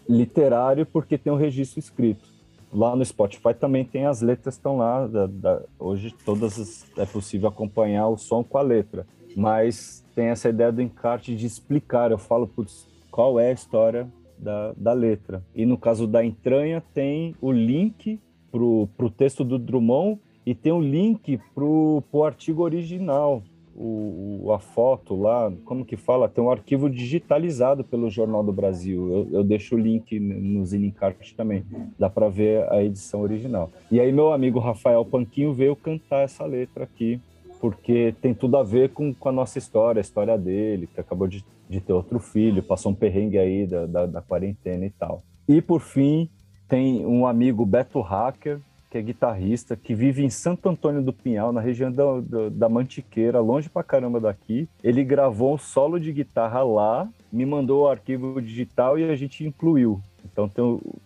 literário, 0.08 0.86
porque 0.86 1.18
tem 1.18 1.34
um 1.34 1.36
registro 1.36 1.78
escrito. 1.78 2.26
Lá 2.72 2.96
no 2.96 3.04
Spotify 3.04 3.54
também 3.54 3.84
tem 3.84 4.06
as 4.06 4.22
letras 4.22 4.56
estão 4.56 4.78
lá. 4.78 5.06
Da, 5.08 5.28
da, 5.28 5.62
hoje 5.78 6.16
todas 6.26 6.58
as, 6.58 6.86
é 6.98 7.06
possível 7.06 7.50
acompanhar 7.50 8.08
o 8.08 8.18
som 8.18 8.46
com 8.46 8.58
a 8.58 8.62
letra, 8.62 9.06
mas 9.36 10.06
tem 10.16 10.28
essa 10.28 10.48
ideia 10.48 10.72
do 10.72 10.82
encarte 10.82 11.36
de 11.36 11.46
explicar. 11.46 12.12
Eu 12.12 12.18
falo, 12.18 12.48
putz, 12.48 12.88
qual 13.12 13.38
é 13.42 13.50
a 13.50 13.54
história 13.54 14.08
da, 14.38 14.74
da 14.76 14.94
letra. 14.94 15.44
E 15.54 15.66
no 15.66 15.78
caso 15.78 16.08
da 16.08 16.24
entranha, 16.24 16.84
tem 16.94 17.36
o 17.42 17.52
link 17.52 18.20
para 18.52 18.62
o 19.06 19.10
texto 19.10 19.44
do 19.44 19.60
Drummond 19.60 20.20
e 20.46 20.56
tem 20.56 20.72
o 20.72 20.80
link 20.80 21.40
para 21.54 21.64
o 21.64 22.24
artigo 22.24 22.64
original, 22.64 23.44
o, 23.76 24.52
a 24.54 24.60
foto 24.60 25.16
lá, 25.16 25.52
como 25.66 25.84
que 25.84 25.98
fala? 25.98 26.30
Tem 26.30 26.42
um 26.42 26.50
arquivo 26.50 26.90
digitalizado 26.90 27.84
pelo 27.84 28.10
Jornal 28.10 28.44
do 28.44 28.54
Brasil. 28.54 29.12
Eu, 29.12 29.40
eu 29.40 29.44
deixo 29.44 29.76
o 29.76 29.80
link 29.80 30.18
no 30.18 30.66
Zinencart 30.66 31.34
também, 31.34 31.66
dá 32.00 32.10
para 32.10 32.30
ver 32.30 32.72
a 32.72 32.82
edição 32.82 33.22
original. 33.22 33.70
E 33.92 34.00
aí 34.00 34.12
meu 34.12 34.32
amigo 34.32 34.60
Rafael 34.60 35.04
Panquinho 35.04 35.54
veio 35.54 35.76
cantar 35.76 36.22
essa 36.22 36.46
letra 36.46 36.86
aqui 36.86 37.20
porque 37.60 38.14
tem 38.22 38.34
tudo 38.34 38.58
a 38.58 38.64
ver 38.64 38.90
com, 38.90 39.14
com 39.14 39.30
a 39.30 39.32
nossa 39.32 39.58
história, 39.58 40.00
a 40.00 40.02
história 40.02 40.38
dele, 40.38 40.88
que 40.88 41.00
acabou 41.00 41.28
de, 41.28 41.44
de 41.70 41.80
ter 41.80 41.94
outro 41.94 42.20
filho, 42.20 42.64
passou 42.64 42.92
um 42.92 42.96
perrengue 42.96 43.38
aí 43.38 43.66
da, 43.66 43.86
da, 43.86 44.06
da 44.06 44.22
quarentena 44.22 44.86
e 44.86 44.90
tal. 44.90 45.24
E 45.48 45.62
por 45.62 45.82
fim, 45.82 46.30
tem 46.68 47.06
um 47.06 47.26
amigo 47.26 47.66
Beto 47.66 48.02
Hacker, 48.02 48.60
que 48.90 48.98
é 48.98 49.02
guitarrista, 49.02 49.76
que 49.76 49.94
vive 49.94 50.24
em 50.24 50.30
Santo 50.30 50.70
Antônio 50.70 51.02
do 51.02 51.12
Pinhal, 51.12 51.52
na 51.52 51.60
região 51.60 51.92
da, 51.92 52.22
da, 52.22 52.50
da, 52.50 52.70
Mantiqueira, 52.70 53.40
longe 53.40 53.70
pra 53.70 53.84
caramba 53.84 54.20
daqui. 54.20 54.70
Ele 54.84 55.04
gravou 55.04 55.54
um 55.54 55.58
solo 55.58 56.00
de 56.00 56.14
guitarra 56.14 56.64
lá, 56.64 57.10
me 57.32 57.46
mandou 57.46 57.84
o 57.84 57.88
arquivo 57.88 58.42
digital 58.42 58.98
e 58.98 59.04
a 59.04 59.16
gente 59.16 59.46
incluiu. 59.46 60.00
Então 60.24 60.48
tem 60.48 60.64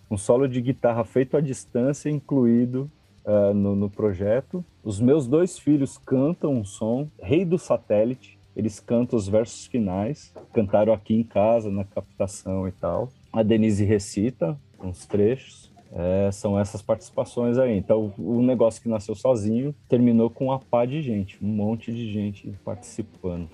um 0.09 0.17
solo 0.17 0.47
de 0.47 0.61
guitarra 0.61 1.03
feito 1.03 1.35
à 1.35 1.41
distância, 1.41 2.09
incluído 2.09 2.89
uh, 3.29 3.53
no, 3.53 3.75
no 3.75 3.89
projeto. 3.89 4.65
Os 4.83 4.99
meus 4.99 5.27
dois 5.27 5.59
filhos 5.59 5.97
cantam 5.97 6.53
um 6.55 6.65
som, 6.65 7.07
Rei 7.21 7.45
do 7.45 7.59
Satélite. 7.59 8.39
Eles 8.55 8.79
cantam 8.79 9.17
os 9.17 9.27
versos 9.27 9.67
finais, 9.67 10.33
cantaram 10.51 10.91
aqui 10.91 11.13
em 11.13 11.23
casa, 11.23 11.69
na 11.69 11.83
captação 11.83 12.67
e 12.67 12.71
tal. 12.71 13.09
A 13.31 13.43
Denise 13.43 13.85
recita 13.85 14.57
uns 14.81 15.05
trechos. 15.05 15.69
É, 15.91 16.29
são 16.31 16.59
essas 16.59 16.81
participações 16.81 17.57
aí. 17.57 17.77
Então, 17.77 18.13
o 18.17 18.41
negócio 18.41 18.81
que 18.81 18.89
nasceu 18.89 19.15
sozinho 19.15 19.73
terminou 19.87 20.29
com 20.29 20.45
uma 20.45 20.59
pá 20.59 20.85
de 20.85 21.01
gente, 21.01 21.43
um 21.43 21.47
monte 21.47 21.91
de 21.91 22.11
gente 22.11 22.53
participando. 22.63 23.49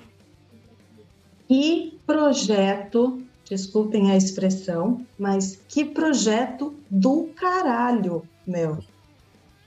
Que 1.47 1.97
projeto, 2.05 3.21
desculpem 3.49 4.11
a 4.11 4.17
expressão, 4.17 5.05
mas 5.17 5.61
que 5.69 5.85
projeto 5.85 6.73
do 6.89 7.29
caralho, 7.35 8.23
meu. 8.45 8.79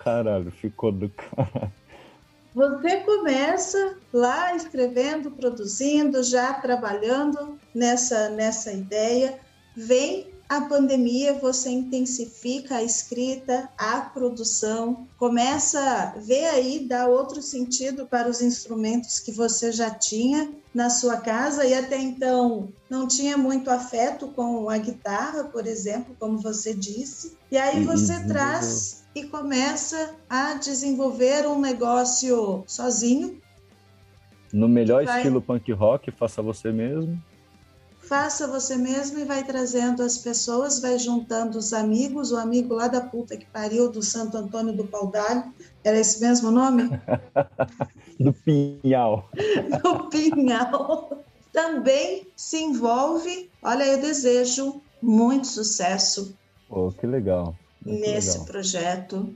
Caralho, 0.08 0.50
ficou 0.50 0.90
do 0.90 1.10
caralho. 1.10 1.72
Você 2.54 2.96
começa 3.00 3.98
lá 4.10 4.56
escrevendo, 4.56 5.30
produzindo, 5.30 6.22
já 6.22 6.54
trabalhando 6.54 7.58
nessa, 7.74 8.30
nessa 8.30 8.72
ideia, 8.72 9.38
vem 9.76 10.30
a 10.48 10.62
pandemia, 10.62 11.34
você 11.34 11.68
intensifica 11.68 12.76
a 12.76 12.82
escrita, 12.82 13.68
a 13.76 14.00
produção, 14.00 15.06
começa 15.18 15.78
a 15.78 16.06
ver 16.18 16.46
aí, 16.46 16.86
dá 16.88 17.06
outro 17.06 17.42
sentido 17.42 18.06
para 18.06 18.30
os 18.30 18.40
instrumentos 18.40 19.20
que 19.20 19.30
você 19.30 19.70
já 19.70 19.90
tinha 19.90 20.50
na 20.74 20.88
sua 20.88 21.18
casa 21.18 21.66
e 21.66 21.74
até 21.74 21.98
então 21.98 22.68
não 22.88 23.06
tinha 23.06 23.36
muito 23.36 23.68
afeto 23.68 24.28
com 24.28 24.70
a 24.70 24.78
guitarra, 24.78 25.44
por 25.44 25.66
exemplo, 25.66 26.16
como 26.18 26.38
você 26.38 26.72
disse. 26.72 27.36
E 27.50 27.58
aí 27.58 27.84
você 27.84 28.24
traz 28.26 29.04
e 29.14 29.24
começa 29.24 30.14
a 30.30 30.54
desenvolver 30.54 31.46
um 31.46 31.60
negócio 31.60 32.64
sozinho. 32.66 33.38
No 34.50 34.66
melhor 34.66 35.04
vai... 35.04 35.18
estilo 35.18 35.42
punk 35.42 35.70
rock, 35.72 36.10
faça 36.10 36.40
você 36.40 36.72
mesmo 36.72 37.22
faça 38.08 38.48
você 38.48 38.74
mesmo 38.74 39.18
e 39.18 39.24
vai 39.24 39.44
trazendo 39.44 40.02
as 40.02 40.16
pessoas, 40.16 40.80
vai 40.80 40.98
juntando 40.98 41.58
os 41.58 41.74
amigos, 41.74 42.32
o 42.32 42.38
amigo 42.38 42.74
lá 42.74 42.88
da 42.88 43.02
puta 43.02 43.36
que 43.36 43.44
pariu 43.44 43.90
do 43.90 44.02
Santo 44.02 44.38
Antônio 44.38 44.72
do 44.72 44.86
Paudalho, 44.86 45.44
era 45.84 45.98
esse 45.98 46.18
mesmo 46.20 46.50
nome? 46.50 46.88
do 48.18 48.32
Pinhal. 48.32 49.28
do 49.82 50.08
Pinhal. 50.08 51.22
Também 51.52 52.26
se 52.34 52.58
envolve, 52.62 53.50
olha, 53.62 53.84
eu 53.84 54.00
desejo 54.00 54.80
muito 55.02 55.46
sucesso. 55.46 56.34
Oh, 56.70 56.90
que 56.90 57.06
legal. 57.06 57.54
Nesse 57.84 58.32
legal. 58.32 58.46
projeto, 58.46 59.34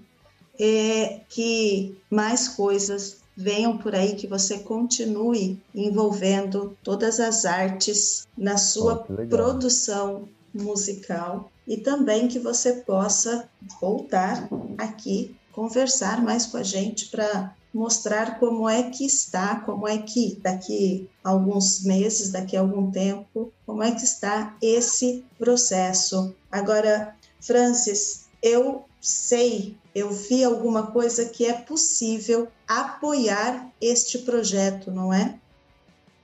é, 0.59 1.21
que 1.29 1.97
mais 2.11 2.49
coisas 2.49 3.22
venham 3.37 3.79
por 3.79 3.95
aí 3.95 4.14
que 4.14 4.27
você 4.27 4.59
continue 4.59 5.61
envolvendo 5.75 6.77
todas 6.83 7.18
as 7.18 7.45
artes 7.45 8.27
na 8.37 8.57
sua 8.57 9.05
oh, 9.09 9.27
produção 9.27 10.29
musical 10.55 11.51
e 11.66 11.77
também 11.77 12.29
que 12.29 12.38
você 12.38 12.75
possa 12.75 13.49
voltar 13.81 14.49
aqui 14.77 15.35
conversar 15.53 16.23
mais 16.23 16.47
com 16.47 16.57
a 16.57 16.62
gente 16.62 17.09
para 17.09 17.55
mostrar 17.73 18.38
como 18.38 18.68
é 18.68 18.90
que 18.90 19.05
está, 19.05 19.57
como 19.61 19.88
é 19.88 19.99
que 19.99 20.38
daqui 20.42 21.09
a 21.25 21.31
alguns 21.31 21.85
meses, 21.85 22.31
daqui 22.31 22.57
a 22.57 22.61
algum 22.61 22.90
tempo, 22.90 23.53
como 23.64 23.83
é 23.83 23.92
que 23.92 24.05
está 24.05 24.57
esse 24.61 25.25
processo. 25.38 26.35
Agora, 26.51 27.16
Francis, 27.40 28.27
eu 28.42 28.85
sei, 29.01 29.77
eu 29.95 30.11
vi 30.11 30.45
alguma 30.45 30.87
coisa 30.87 31.29
que 31.29 31.45
é 31.47 31.53
possível 31.53 32.49
apoiar 32.67 33.69
este 33.81 34.19
projeto, 34.19 34.91
não 34.91 35.13
é? 35.13 35.39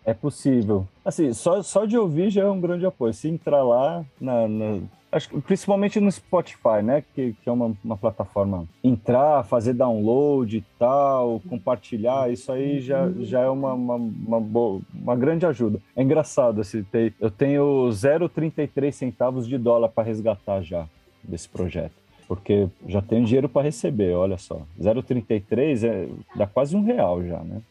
É 0.04 0.14
possível. 0.14 0.88
Assim, 1.04 1.32
só, 1.34 1.62
só 1.62 1.84
de 1.84 1.98
ouvir 1.98 2.30
já 2.30 2.42
é 2.42 2.48
um 2.48 2.60
grande 2.60 2.86
apoio. 2.86 3.12
Se 3.12 3.28
entrar 3.28 3.62
lá, 3.62 4.04
na, 4.18 4.48
na 4.48 4.80
acho 5.12 5.40
principalmente 5.42 6.00
no 6.00 6.10
Spotify, 6.10 6.82
né? 6.82 7.04
Que, 7.14 7.34
que 7.34 7.48
é 7.48 7.52
uma, 7.52 7.76
uma 7.84 7.96
plataforma. 7.96 8.66
Entrar, 8.82 9.44
fazer 9.44 9.74
download 9.74 10.56
e 10.56 10.64
tal, 10.78 11.40
compartilhar, 11.48 12.32
isso 12.32 12.50
aí 12.50 12.80
já, 12.80 13.10
já 13.20 13.40
é 13.40 13.48
uma, 13.48 13.74
uma, 13.74 13.96
uma, 13.96 14.40
boa, 14.40 14.80
uma 14.94 15.14
grande 15.14 15.44
ajuda. 15.44 15.78
É 15.94 16.02
engraçado, 16.02 16.62
assim, 16.62 16.82
ter, 16.84 17.14
eu 17.20 17.30
tenho 17.30 17.88
0,33 17.90 18.92
centavos 18.92 19.46
de 19.46 19.58
dólar 19.58 19.88
para 19.88 20.04
resgatar 20.04 20.62
já 20.62 20.88
desse 21.22 21.48
projeto 21.48 22.07
porque 22.28 22.68
já 22.86 23.00
tenho 23.00 23.24
dinheiro 23.24 23.48
para 23.48 23.62
receber, 23.62 24.12
olha 24.12 24.36
só. 24.36 24.60
0,33 24.78 25.82
é, 25.82 26.08
dá 26.36 26.46
quase 26.46 26.76
um 26.76 26.84
real 26.84 27.24
já, 27.24 27.38
né? 27.38 27.62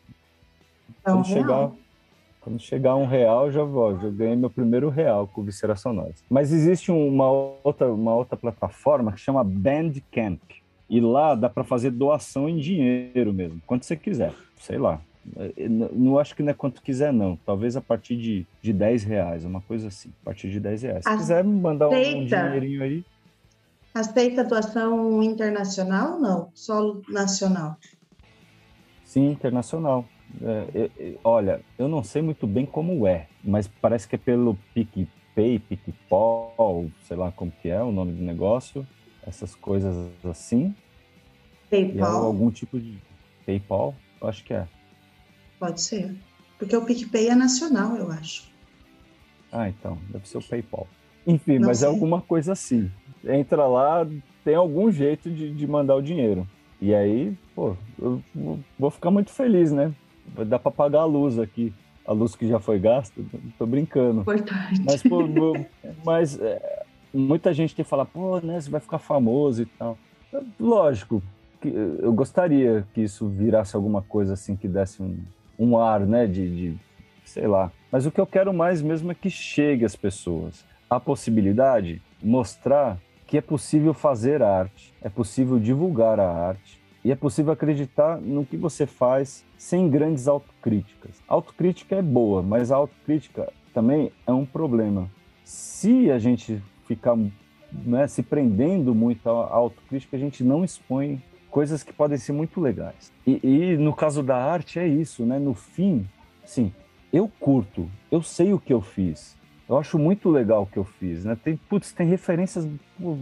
É 1.05 1.13
um 1.13 1.21
quando, 1.21 1.25
real. 1.25 1.37
chegar, 1.37 1.71
quando 2.41 2.59
chegar 2.59 2.91
a 2.91 2.95
um 2.95 3.05
real, 3.05 3.51
já 3.51 3.63
vou, 3.63 3.97
já 3.99 4.09
ganhei 4.09 4.35
meu 4.35 4.49
primeiro 4.49 4.89
real 4.89 5.27
com 5.27 5.43
Viscera 5.43 5.75
Sonoras. 5.75 6.23
Mas 6.27 6.51
existe 6.51 6.91
uma 6.91 7.29
outra, 7.63 7.93
uma 7.93 8.15
outra 8.15 8.35
plataforma 8.35 9.11
que 9.11 9.19
chama 9.19 9.43
Bandcamp. 9.43 10.41
E 10.89 10.99
lá 10.99 11.35
dá 11.35 11.49
para 11.49 11.63
fazer 11.63 11.91
doação 11.91 12.49
em 12.49 12.57
dinheiro 12.57 13.31
mesmo, 13.33 13.61
quanto 13.67 13.85
você 13.85 13.95
quiser, 13.95 14.33
sei 14.57 14.77
lá. 14.77 15.01
Não 15.91 16.17
acho 16.17 16.33
que 16.33 16.41
não 16.41 16.51
é 16.51 16.53
quanto 16.53 16.81
quiser, 16.81 17.11
não. 17.11 17.37
Talvez 17.45 17.75
a 17.75 17.81
partir 17.81 18.15
de, 18.15 18.45
de 18.61 18.71
10 18.71 19.03
reais, 19.03 19.43
uma 19.43 19.59
coisa 19.59 19.89
assim. 19.89 20.09
A 20.21 20.25
partir 20.25 20.49
de 20.49 20.57
10 20.57 20.81
reais. 20.83 21.03
Se 21.03 21.09
Aceita. 21.09 21.21
quiser 21.21 21.43
mandar 21.43 21.89
um, 21.89 21.93
um 21.93 22.25
dinheirinho 22.25 22.81
aí. 22.81 23.03
Aceita 23.93 24.41
atuação 24.41 25.23
internacional 25.23 26.13
ou 26.13 26.19
não? 26.19 26.51
Só 26.53 26.97
nacional? 27.09 27.77
Sim, 29.03 29.31
internacional. 29.31 30.05
É, 30.41 30.89
é, 30.99 31.13
olha, 31.23 31.61
eu 31.77 31.87
não 31.87 32.03
sei 32.03 32.21
muito 32.21 32.45
bem 32.45 32.65
como 32.65 33.07
é, 33.07 33.27
mas 33.43 33.67
parece 33.67 34.07
que 34.07 34.15
é 34.15 34.17
pelo 34.17 34.57
PicPay, 34.73 35.59
PicPol, 35.59 36.91
sei 37.07 37.17
lá 37.17 37.31
como 37.31 37.51
que 37.51 37.69
é 37.69 37.81
o 37.81 37.91
nome 37.91 38.11
do 38.11 38.21
negócio, 38.21 38.85
essas 39.25 39.55
coisas 39.55 39.95
assim. 40.25 40.75
PayPal? 41.69 42.23
É 42.23 42.25
algum 42.25 42.51
tipo 42.51 42.79
de 42.79 42.97
PayPal, 43.45 43.95
eu 44.21 44.27
acho 44.27 44.43
que 44.43 44.53
é. 44.53 44.67
Pode 45.57 45.81
ser, 45.81 46.13
porque 46.59 46.75
o 46.75 46.85
PicPay 46.85 47.29
é 47.29 47.35
nacional, 47.35 47.95
eu 47.95 48.11
acho. 48.11 48.51
Ah, 49.51 49.69
então, 49.69 49.97
deve 50.09 50.27
ser 50.27 50.37
o 50.37 50.43
PayPal. 50.43 50.87
Enfim, 51.25 51.57
não 51.57 51.67
mas 51.67 51.77
é 51.77 51.79
sei. 51.79 51.87
é 51.87 51.91
alguma 51.91 52.21
coisa 52.21 52.51
assim 52.51 52.91
entra 53.27 53.65
lá, 53.65 54.07
tem 54.43 54.55
algum 54.55 54.91
jeito 54.91 55.29
de, 55.29 55.53
de 55.53 55.67
mandar 55.67 55.95
o 55.95 56.01
dinheiro. 56.01 56.47
E 56.81 56.93
aí, 56.93 57.35
pô, 57.55 57.75
eu 57.99 58.21
vou 58.77 58.91
ficar 58.91 59.09
muito 59.09 59.31
feliz, 59.31 59.71
né? 59.71 59.91
Vai 60.35 60.45
dar 60.45 60.59
para 60.59 60.71
pagar 60.71 61.01
a 61.01 61.05
luz 61.05 61.39
aqui. 61.39 61.73
A 62.05 62.13
luz 62.13 62.35
que 62.35 62.47
já 62.47 62.59
foi 62.59 62.79
gasta, 62.79 63.21
tô 63.57 63.65
brincando. 63.65 64.21
Importante. 64.21 64.81
Mas, 64.85 65.03
pô, 65.03 65.19
mas 66.05 66.39
é, 66.39 66.85
muita 67.13 67.53
gente 67.53 67.75
tem 67.75 67.83
que 67.83 67.89
falar, 67.89 68.05
pô, 68.05 68.39
né, 68.39 68.61
você 68.61 68.69
vai 68.69 68.79
ficar 68.79 68.99
famoso 68.99 69.63
e 69.63 69.65
tal. 69.65 69.97
Lógico, 70.57 71.21
que 71.59 71.67
eu 71.67 72.13
gostaria 72.13 72.87
que 72.93 73.01
isso 73.01 73.27
virasse 73.27 73.75
alguma 73.75 74.01
coisa 74.01 74.33
assim 74.33 74.55
que 74.55 74.67
desse 74.67 75.01
um, 75.01 75.17
um 75.59 75.77
ar, 75.77 76.01
né, 76.01 76.27
de, 76.27 76.49
de, 76.49 76.77
sei 77.25 77.47
lá. 77.47 77.71
Mas 77.91 78.05
o 78.05 78.11
que 78.11 78.21
eu 78.21 78.27
quero 78.27 78.53
mais 78.53 78.81
mesmo 78.81 79.11
é 79.11 79.15
que 79.15 79.29
chegue 79.29 79.83
às 79.83 79.95
pessoas. 79.95 80.63
A 80.89 80.99
possibilidade, 81.01 82.01
mostrar 82.23 82.97
que 83.27 83.37
é 83.37 83.41
possível 83.41 83.93
fazer 83.93 84.41
arte, 84.41 84.93
é 85.01 85.09
possível 85.09 85.59
divulgar 85.59 86.19
a 86.19 86.31
arte 86.31 86.81
e 87.03 87.11
é 87.11 87.15
possível 87.15 87.51
acreditar 87.51 88.17
no 88.19 88.45
que 88.45 88.55
você 88.57 88.87
faz 88.87 89.45
sem 89.57 89.89
grandes 89.89 90.27
autocríticas. 90.27 91.21
autocrítica 91.27 91.95
é 91.95 92.01
boa, 92.01 92.41
mas 92.41 92.71
a 92.71 92.77
autocrítica 92.77 93.51
também 93.73 94.11
é 94.25 94.31
um 94.31 94.45
problema. 94.45 95.09
Se 95.43 96.09
a 96.09 96.17
gente 96.17 96.61
ficar 96.85 97.17
né, 97.71 98.07
se 98.07 98.23
prendendo 98.23 98.95
muito 98.95 99.29
à 99.29 99.53
autocrítica, 99.53 100.15
a 100.15 100.19
gente 100.19 100.43
não 100.43 100.63
expõe 100.63 101.21
coisas 101.51 101.83
que 101.83 101.93
podem 101.93 102.17
ser 102.17 102.31
muito 102.31 102.59
legais. 102.61 103.11
E, 103.25 103.39
e, 103.43 103.77
no 103.77 103.93
caso 103.93 104.23
da 104.23 104.37
arte 104.37 104.79
é 104.79 104.87
isso, 104.87 105.25
né? 105.25 105.37
No 105.37 105.53
fim, 105.53 106.07
sim, 106.45 106.73
eu 107.11 107.31
curto, 107.39 107.89
eu 108.11 108.21
sei 108.21 108.53
o 108.53 108.59
que 108.59 108.73
eu 108.73 108.81
fiz, 108.81 109.36
eu 109.69 109.77
acho 109.77 109.99
muito 109.99 110.29
legal 110.29 110.63
o 110.63 110.65
que 110.65 110.77
eu 110.77 110.85
fiz, 110.85 111.25
né? 111.25 111.37
Tem, 111.43 111.57
putz, 111.57 111.91
tem 111.91 112.07
referências 112.07 112.67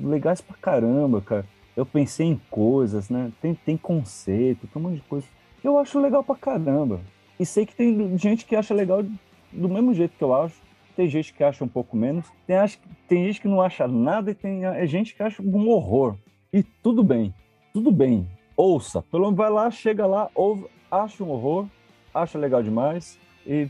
legais 0.03 0.41
pra 0.41 0.55
caramba, 0.55 1.19
cara. 1.21 1.45
Eu 1.75 1.85
pensei 1.85 2.27
em 2.27 2.39
coisas, 2.49 3.09
né? 3.09 3.31
Tem, 3.41 3.55
tem 3.55 3.75
conceito, 3.75 4.67
tem 4.67 4.81
um 4.81 4.85
monte 4.85 5.01
de 5.01 5.07
coisa. 5.07 5.25
Eu 5.63 5.79
acho 5.79 5.99
legal 5.99 6.23
pra 6.23 6.35
caramba. 6.35 7.01
E 7.39 7.45
sei 7.45 7.65
que 7.65 7.75
tem 7.75 8.17
gente 8.17 8.45
que 8.45 8.55
acha 8.55 8.73
legal 8.73 9.03
do 9.51 9.69
mesmo 9.69 9.93
jeito 9.93 10.15
que 10.17 10.23
eu 10.23 10.35
acho. 10.35 10.55
Tem 10.95 11.09
gente 11.09 11.33
que 11.33 11.43
acha 11.43 11.63
um 11.63 11.67
pouco 11.67 11.97
menos. 11.97 12.25
Tem, 12.45 12.55
acha, 12.55 12.77
tem 13.07 13.25
gente 13.25 13.41
que 13.41 13.47
não 13.47 13.61
acha 13.61 13.87
nada 13.87 14.31
e 14.31 14.35
tem 14.35 14.63
é 14.65 14.85
gente 14.85 15.15
que 15.15 15.23
acha 15.23 15.41
um 15.41 15.67
horror. 15.69 16.15
E 16.53 16.61
tudo 16.63 17.03
bem, 17.03 17.33
tudo 17.73 17.91
bem. 17.91 18.27
Ouça. 18.55 19.01
Pelo 19.01 19.23
menos 19.23 19.37
vai 19.37 19.49
lá, 19.49 19.69
chega 19.71 20.05
lá, 20.05 20.29
ouve, 20.33 20.67
acha 20.89 21.23
um 21.23 21.31
horror, 21.31 21.65
acha 22.13 22.37
legal 22.37 22.63
demais 22.63 23.19
e 23.45 23.69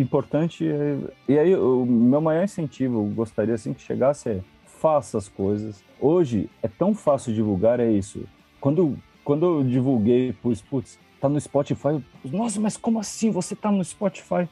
importante 0.00 0.66
é, 0.68 0.98
e 1.28 1.38
aí 1.38 1.56
o 1.56 1.84
meu 1.84 2.20
maior 2.20 2.44
incentivo 2.44 3.00
eu 3.00 3.14
gostaria 3.14 3.54
assim 3.54 3.72
que 3.74 3.82
chegasse 3.82 4.28
é 4.28 4.40
faça 4.64 5.18
as 5.18 5.28
coisas 5.28 5.82
hoje 6.00 6.48
é 6.62 6.68
tão 6.68 6.94
fácil 6.94 7.34
divulgar 7.34 7.80
é 7.80 7.90
isso 7.90 8.24
quando 8.60 8.96
quando 9.26 9.44
eu 9.44 9.64
divulguei, 9.64 10.32
pus, 10.34 10.62
putz, 10.62 11.00
tá 11.20 11.28
no 11.28 11.40
Spotify, 11.40 11.88
eu, 11.88 12.02
nossa, 12.30 12.60
mas 12.60 12.76
como 12.76 13.00
assim 13.00 13.28
você 13.28 13.56
tá 13.56 13.72
no 13.72 13.84
Spotify? 13.84 14.48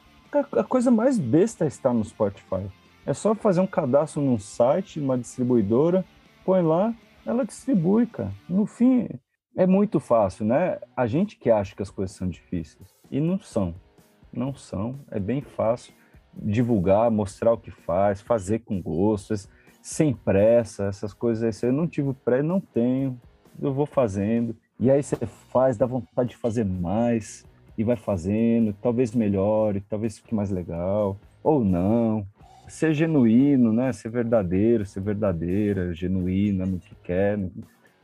A 0.51 0.63
coisa 0.65 0.91
mais 0.91 1.17
besta 1.17 1.63
é 1.63 1.67
estar 1.69 1.93
no 1.93 2.03
Spotify. 2.03 2.69
É 3.05 3.13
só 3.13 3.33
fazer 3.33 3.61
um 3.61 3.67
cadastro 3.67 4.21
num 4.21 4.37
site, 4.37 4.99
numa 4.99 5.17
distribuidora, 5.17 6.03
põe 6.43 6.61
lá, 6.61 6.93
ela 7.25 7.45
distribui, 7.45 8.05
cara. 8.05 8.33
No 8.49 8.65
fim, 8.65 9.07
é 9.55 9.65
muito 9.65 9.97
fácil, 9.97 10.45
né? 10.45 10.77
A 10.93 11.07
gente 11.07 11.37
que 11.37 11.49
acha 11.49 11.73
que 11.73 11.81
as 11.81 11.89
coisas 11.89 12.13
são 12.13 12.27
difíceis. 12.27 12.93
E 13.09 13.21
não 13.21 13.39
são. 13.39 13.73
Não 14.35 14.53
são. 14.53 14.99
É 15.09 15.19
bem 15.19 15.41
fácil 15.41 15.93
divulgar, 16.37 17.09
mostrar 17.09 17.53
o 17.53 17.57
que 17.57 17.71
faz, 17.71 18.21
fazer 18.21 18.59
com 18.59 18.81
gosto, 18.81 19.33
sem 19.81 20.13
pressa, 20.13 20.85
essas 20.85 21.13
coisas. 21.13 21.63
Eu 21.63 21.71
não 21.71 21.87
tive 21.87 22.13
pressa, 22.13 22.43
não 22.43 22.59
tenho. 22.59 23.19
Eu 23.61 23.73
vou 23.73 23.85
fazendo. 23.85 24.55
E 24.79 24.91
aí 24.91 25.01
você 25.01 25.15
faz, 25.51 25.77
dá 25.77 25.85
vontade 25.85 26.29
de 26.29 26.37
fazer 26.37 26.65
mais 26.65 27.45
e 27.77 27.83
vai 27.83 27.95
fazendo, 27.95 28.73
talvez 28.81 29.13
melhore, 29.13 29.81
talvez 29.81 30.17
fique 30.17 30.33
mais 30.35 30.49
legal, 30.49 31.17
ou 31.43 31.63
não. 31.63 32.25
Ser 32.67 32.93
genuíno, 32.93 33.71
né? 33.71 33.93
Ser 33.93 34.09
verdadeiro, 34.09 34.85
ser 34.85 35.01
verdadeira, 35.01 35.93
genuína 35.93 36.65
no 36.65 36.79
que 36.79 36.95
quer, 37.03 37.37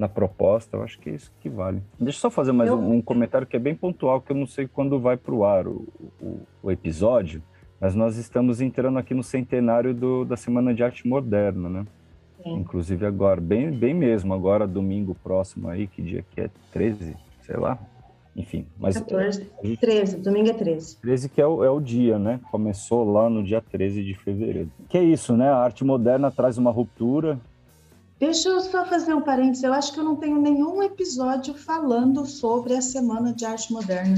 na 0.01 0.09
proposta, 0.09 0.77
eu 0.77 0.83
acho 0.83 0.97
que 0.99 1.11
é 1.11 1.13
isso 1.13 1.31
que 1.39 1.47
vale. 1.47 1.79
Deixa 1.99 2.17
eu 2.17 2.21
só 2.21 2.31
fazer 2.31 2.51
mais 2.51 2.71
eu... 2.71 2.75
um, 2.75 2.95
um, 2.95 3.01
comentário 3.03 3.45
que 3.45 3.55
é 3.55 3.59
bem 3.59 3.75
pontual, 3.75 4.19
que 4.19 4.31
eu 4.31 4.35
não 4.35 4.47
sei 4.47 4.67
quando 4.67 4.99
vai 4.99 5.15
para 5.15 5.33
o 5.33 5.45
ar 5.45 5.67
o, 5.67 5.87
o, 6.63 6.71
episódio, 6.71 7.43
mas 7.79 7.93
nós 7.93 8.17
estamos 8.17 8.61
entrando 8.61 8.97
aqui 8.97 9.13
no 9.13 9.21
centenário 9.21 9.93
do, 9.93 10.25
da 10.25 10.35
Semana 10.35 10.73
de 10.73 10.83
Arte 10.83 11.07
Moderna, 11.07 11.69
né? 11.69 11.85
Sim. 12.41 12.55
Inclusive 12.55 13.05
agora, 13.05 13.39
bem, 13.39 13.69
bem 13.69 13.93
mesmo, 13.93 14.33
agora 14.33 14.67
domingo 14.67 15.15
próximo 15.23 15.69
aí, 15.69 15.85
que 15.85 16.01
dia 16.01 16.25
que 16.31 16.41
é? 16.41 16.49
13, 16.73 17.15
sei 17.41 17.57
lá. 17.57 17.77
Enfim, 18.35 18.65
mas... 18.79 18.97
14, 18.97 19.51
gente, 19.61 19.79
13, 19.79 20.17
domingo 20.17 20.49
é 20.49 20.53
13. 20.53 20.97
13 20.97 21.29
que 21.29 21.39
é 21.39 21.45
o, 21.45 21.63
é 21.63 21.69
o 21.69 21.79
dia, 21.79 22.17
né? 22.17 22.39
Começou 22.49 23.03
lá 23.03 23.29
no 23.29 23.43
dia 23.43 23.61
13 23.61 24.03
de 24.03 24.15
fevereiro. 24.15 24.71
Que 24.89 24.97
é 24.97 25.03
isso, 25.03 25.37
né? 25.37 25.49
A 25.49 25.57
arte 25.57 25.83
moderna 25.83 26.31
traz 26.31 26.57
uma 26.57 26.71
ruptura. 26.71 27.39
Deixa 28.21 28.49
eu 28.49 28.61
só 28.61 28.85
fazer 28.85 29.15
um 29.15 29.21
parênteses. 29.21 29.63
Eu 29.63 29.73
acho 29.73 29.91
que 29.91 29.99
eu 29.99 30.03
não 30.03 30.15
tenho 30.15 30.39
nenhum 30.39 30.83
episódio 30.83 31.55
falando 31.55 32.23
sobre 32.23 32.75
a 32.75 32.79
Semana 32.79 33.33
de 33.33 33.43
Arte 33.43 33.73
Moderna. 33.73 34.15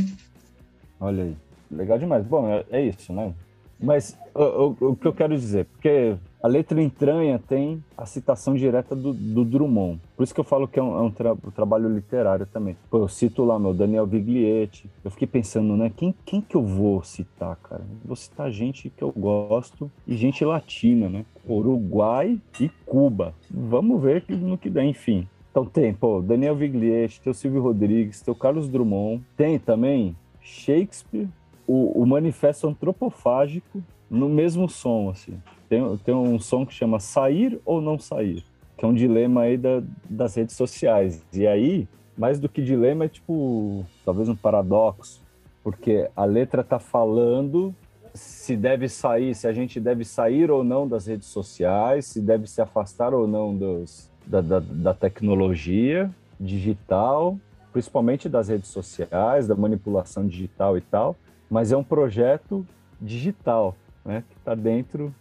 Olha 1.00 1.24
aí, 1.24 1.38
legal 1.72 1.98
demais. 1.98 2.26
Bom, 2.26 2.50
é, 2.50 2.66
é 2.70 2.82
isso, 2.82 3.14
né? 3.14 3.34
Mas 3.80 4.18
o, 4.36 4.44
o, 4.44 4.90
o, 4.90 4.96
que 4.98 5.08
eu 5.08 5.14
quero 5.14 5.34
dizer, 5.34 5.68
porque 5.68 6.18
a 6.44 6.48
letra 6.50 6.84
entranha 6.84 7.40
tem 7.40 7.82
a 7.98 8.06
citação 8.06 8.54
direta 8.54 8.94
do, 8.94 9.14
do 9.14 9.46
Drummond. 9.46 10.02
Por 10.14 10.24
isso 10.24 10.34
que 10.34 10.42
eu 10.42 10.44
falo 10.44 10.68
que 10.68 10.78
é 10.78 10.84
um, 10.84 10.98
é 10.98 11.02
um, 11.02 11.10
tra 11.10 11.32
um, 11.32 11.52
trabalho 11.52 11.88
literário 11.88 12.46
também. 12.46 12.76
Pô, 12.90 12.98
eu 12.98 13.08
cito 13.08 13.46
lá 13.46 13.58
meu 13.58 13.74
Daniel 13.74 14.06
Viglietti. 14.06 14.90
Eu 15.06 15.10
fiquei 15.10 15.26
pensando, 15.26 15.78
né? 15.78 15.90
Quem, 15.96 16.14
quem 16.26 16.42
que 16.42 16.56
eu 16.56 16.62
vou 16.62 17.02
citar, 17.02 17.56
cara? 17.64 17.82
Vou 18.04 18.18
citar 18.18 18.52
gente 18.52 18.90
que 18.90 19.02
eu 19.02 19.14
gosto 19.16 19.90
e 20.06 20.18
gente 20.18 20.44
latina, 20.44 21.08
né? 21.08 21.26
Uruguai 21.48 22.38
e 22.60 22.70
Cuba. 22.86 23.34
Vamos 23.50 24.02
ver 24.02 24.26
no 24.28 24.58
que 24.58 24.70
dá, 24.70 24.84
enfim. 24.84 25.26
Então 25.50 25.66
tem, 25.66 25.94
pô, 25.94 26.22
Daniel 26.22 26.58
Viglietti, 26.58 27.22
tem 27.22 27.32
o 27.32 27.34
Silvio 27.34 27.62
Rodrigues, 27.62 28.22
tem 28.22 28.34
o 28.34 28.36
Carlos 28.36 28.68
Drummond. 28.68 29.24
Tem 29.38 29.58
também 29.58 30.14
Shakespeare, 30.42 31.30
o, 31.66 32.02
o 32.02 32.06
Manifesto 32.06 32.68
Antropofágico, 32.68 33.82
no 34.10 34.28
mesmo 34.28 34.68
som, 34.68 35.10
assim. 35.10 35.38
Tem, 35.74 35.98
tem 35.98 36.14
um 36.14 36.40
som 36.40 36.64
que 36.64 36.72
chama 36.72 37.00
Sair 37.00 37.60
ou 37.66 37.82
Não 37.82 37.98
Sair, 37.98 38.44
que 38.78 38.86
é 38.86 38.88
um 38.88 38.94
dilema 38.94 39.42
aí 39.42 39.58
da, 39.58 39.82
das 40.08 40.36
redes 40.36 40.56
sociais. 40.56 41.24
E 41.34 41.48
aí, 41.48 41.88
mais 42.16 42.40
do 42.40 42.48
que 42.48 42.62
dilema, 42.62 43.06
é 43.06 43.08
tipo, 43.08 43.84
talvez 44.06 44.30
um 44.30 44.36
paradoxo, 44.36 45.20
porque 45.64 46.08
a 46.16 46.26
letra 46.26 46.64
tá 46.64 46.78
falando 46.78 47.74
se 48.14 48.56
deve 48.56 48.88
sair, 48.88 49.34
se 49.34 49.48
a 49.48 49.54
gente 49.54 49.80
deve 49.80 50.06
sair 50.06 50.52
ou 50.52 50.64
não 50.64 50.88
das 50.88 51.08
redes 51.08 51.28
sociais, 51.30 52.06
se 52.06 52.22
deve 52.22 52.46
se 52.46 52.62
afastar 52.62 53.12
ou 53.12 53.28
não 53.28 53.58
dos, 53.58 54.12
da, 54.28 54.42
da, 54.42 54.60
da 54.60 54.94
tecnologia 54.94 56.12
digital, 56.40 57.36
principalmente 57.72 58.30
das 58.30 58.48
redes 58.48 58.70
sociais, 58.70 59.48
da 59.48 59.56
manipulação 59.56 60.28
digital 60.28 60.78
e 60.78 60.82
tal, 60.82 61.16
mas 61.50 61.72
é 61.72 61.78
um 61.78 61.84
projeto 61.84 62.64
digital 63.02 63.76
né, 64.06 64.24
que 64.30 64.38
está 64.38 64.54
dentro 64.54 65.12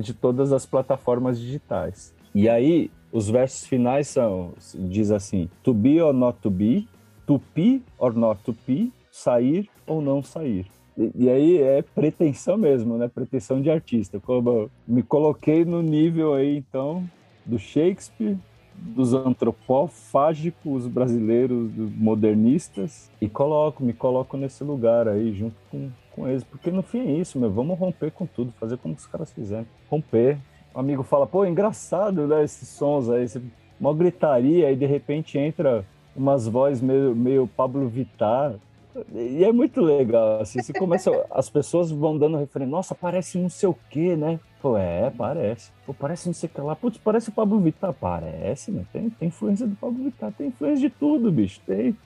de 0.00 0.14
todas 0.14 0.52
as 0.52 0.66
plataformas 0.66 1.38
digitais. 1.38 2.14
E 2.34 2.48
aí, 2.48 2.90
os 3.12 3.28
versos 3.28 3.66
finais 3.66 4.08
são, 4.08 4.52
diz 4.74 5.10
assim, 5.10 5.48
to 5.62 5.74
be 5.74 6.00
or 6.00 6.12
not 6.12 6.38
to 6.40 6.50
be, 6.50 6.88
to 7.26 7.40
be 7.54 7.82
or 7.98 8.12
not 8.14 8.42
to 8.42 8.56
be, 8.66 8.92
sair 9.10 9.68
ou 9.86 10.00
não 10.00 10.22
sair. 10.22 10.66
E, 10.96 11.10
e 11.14 11.30
aí 11.30 11.58
é 11.58 11.82
pretensão 11.82 12.56
mesmo, 12.56 12.96
né? 12.96 13.08
Pretensão 13.08 13.60
de 13.60 13.70
artista. 13.70 14.20
Como 14.20 14.70
me 14.86 15.02
coloquei 15.02 15.64
no 15.64 15.82
nível 15.82 16.34
aí, 16.34 16.56
então, 16.56 17.04
do 17.44 17.58
Shakespeare, 17.58 18.36
dos 18.84 19.14
antropofágicos 19.14 20.86
brasileiros, 20.86 21.70
modernistas, 21.96 23.10
e 23.20 23.28
coloco, 23.28 23.82
me 23.82 23.92
coloco 23.92 24.36
nesse 24.36 24.64
lugar 24.64 25.08
aí, 25.08 25.32
junto 25.32 25.56
com 25.70 25.90
com 26.14 26.28
eles, 26.28 26.44
porque 26.44 26.70
no 26.70 26.82
fim 26.82 27.00
é 27.00 27.12
isso, 27.12 27.38
meu, 27.38 27.50
vamos 27.50 27.78
romper 27.78 28.10
com 28.12 28.26
tudo, 28.26 28.52
fazer 28.52 28.76
como 28.78 28.94
os 28.94 29.06
caras 29.06 29.32
fizeram, 29.32 29.66
romper. 29.90 30.38
O 30.74 30.78
amigo 30.78 31.02
fala, 31.02 31.26
pô, 31.26 31.44
engraçado, 31.44 32.26
né, 32.26 32.44
esses 32.44 32.68
sons 32.68 33.10
aí, 33.10 33.26
uma 33.80 33.92
gritaria 33.92 34.70
e 34.70 34.76
de 34.76 34.86
repente 34.86 35.38
entra 35.38 35.84
umas 36.14 36.46
vozes 36.46 36.80
meio, 36.80 37.16
meio 37.16 37.46
Pablo 37.46 37.88
Vittar, 37.88 38.54
e 39.14 39.44
é 39.44 39.52
muito 39.52 39.80
legal, 39.80 40.40
assim, 40.40 40.62
você 40.62 40.72
começa, 40.72 41.10
as 41.30 41.48
pessoas 41.48 41.90
vão 41.90 42.18
dando 42.18 42.36
referência, 42.36 42.70
nossa, 42.70 42.94
parece 42.94 43.38
não 43.38 43.48
sei 43.48 43.68
o 43.68 43.76
que, 43.90 44.14
né? 44.16 44.38
Pô, 44.60 44.76
é, 44.76 45.10
parece. 45.10 45.70
Pô, 45.84 45.92
parece 45.92 46.26
não 46.26 46.34
sei 46.34 46.48
o 46.48 46.52
que 46.52 46.60
lá. 46.60 46.76
Putz, 46.76 46.96
parece 46.96 47.30
o 47.30 47.32
Pablo 47.32 47.58
Vittar. 47.58 47.92
Parece, 47.92 48.70
né? 48.70 48.84
Tem, 48.92 49.10
tem 49.10 49.28
influência 49.28 49.66
do 49.66 49.74
Pablo 49.74 50.04
Vittar, 50.04 50.32
tem 50.32 50.48
influência 50.48 50.88
de 50.88 50.90
tudo, 50.90 51.32
bicho. 51.32 51.60
Tem. 51.66 51.96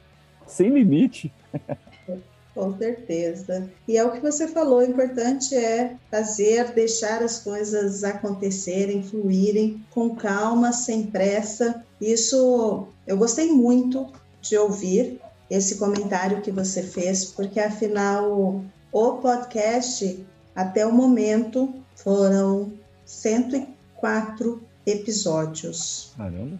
Sem 0.47 0.71
limite. 0.71 1.31
Com 2.55 2.75
certeza. 2.79 3.71
E 3.87 3.99
é 3.99 4.05
o 4.05 4.13
que 4.13 4.21
você 4.21 4.49
falou, 4.49 4.79
o 4.79 4.83
importante 4.83 5.55
é 5.55 5.95
fazer, 6.11 6.73
deixar 6.73 7.23
as 7.23 7.39
coisas 7.39 8.03
acontecerem, 8.03 9.03
fluírem 9.03 9.85
com 9.91 10.17
calma, 10.17 10.73
sem 10.73 11.03
pressa. 11.03 11.85
Isso 12.01 12.89
eu 13.07 13.19
gostei 13.19 13.53
muito 13.53 14.11
de 14.41 14.57
ouvir 14.57 15.21
esse 15.51 15.77
comentário 15.77 16.43
que 16.43 16.51
você 16.51 16.83
fez, 16.83 17.25
porque 17.25 17.61
afinal 17.61 18.61
o 18.93 19.13
podcast 19.15 20.25
até 20.55 20.87
o 20.87 20.93
momento 20.93 21.75
foram 21.95 22.73
104 23.05 24.63
episódios. 24.87 26.13
Caramba. 26.17 26.59